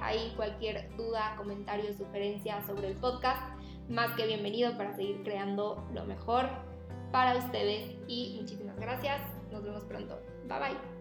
Ahí 0.00 0.32
cualquier 0.36 0.96
duda, 0.96 1.34
comentario, 1.36 1.92
sugerencia 1.92 2.64
sobre 2.68 2.86
el 2.86 2.94
podcast, 2.98 3.42
más 3.88 4.14
que 4.14 4.28
bienvenido 4.28 4.76
para 4.76 4.94
seguir 4.94 5.24
creando 5.24 5.84
lo 5.92 6.04
mejor 6.04 6.48
para 7.10 7.36
ustedes 7.36 7.96
y 8.06 8.38
muchísimas 8.40 8.76
gracias. 8.76 9.20
Nos 9.50 9.64
vemos 9.64 9.82
pronto. 9.82 10.22
Bye 10.46 10.58
bye. 10.60 10.93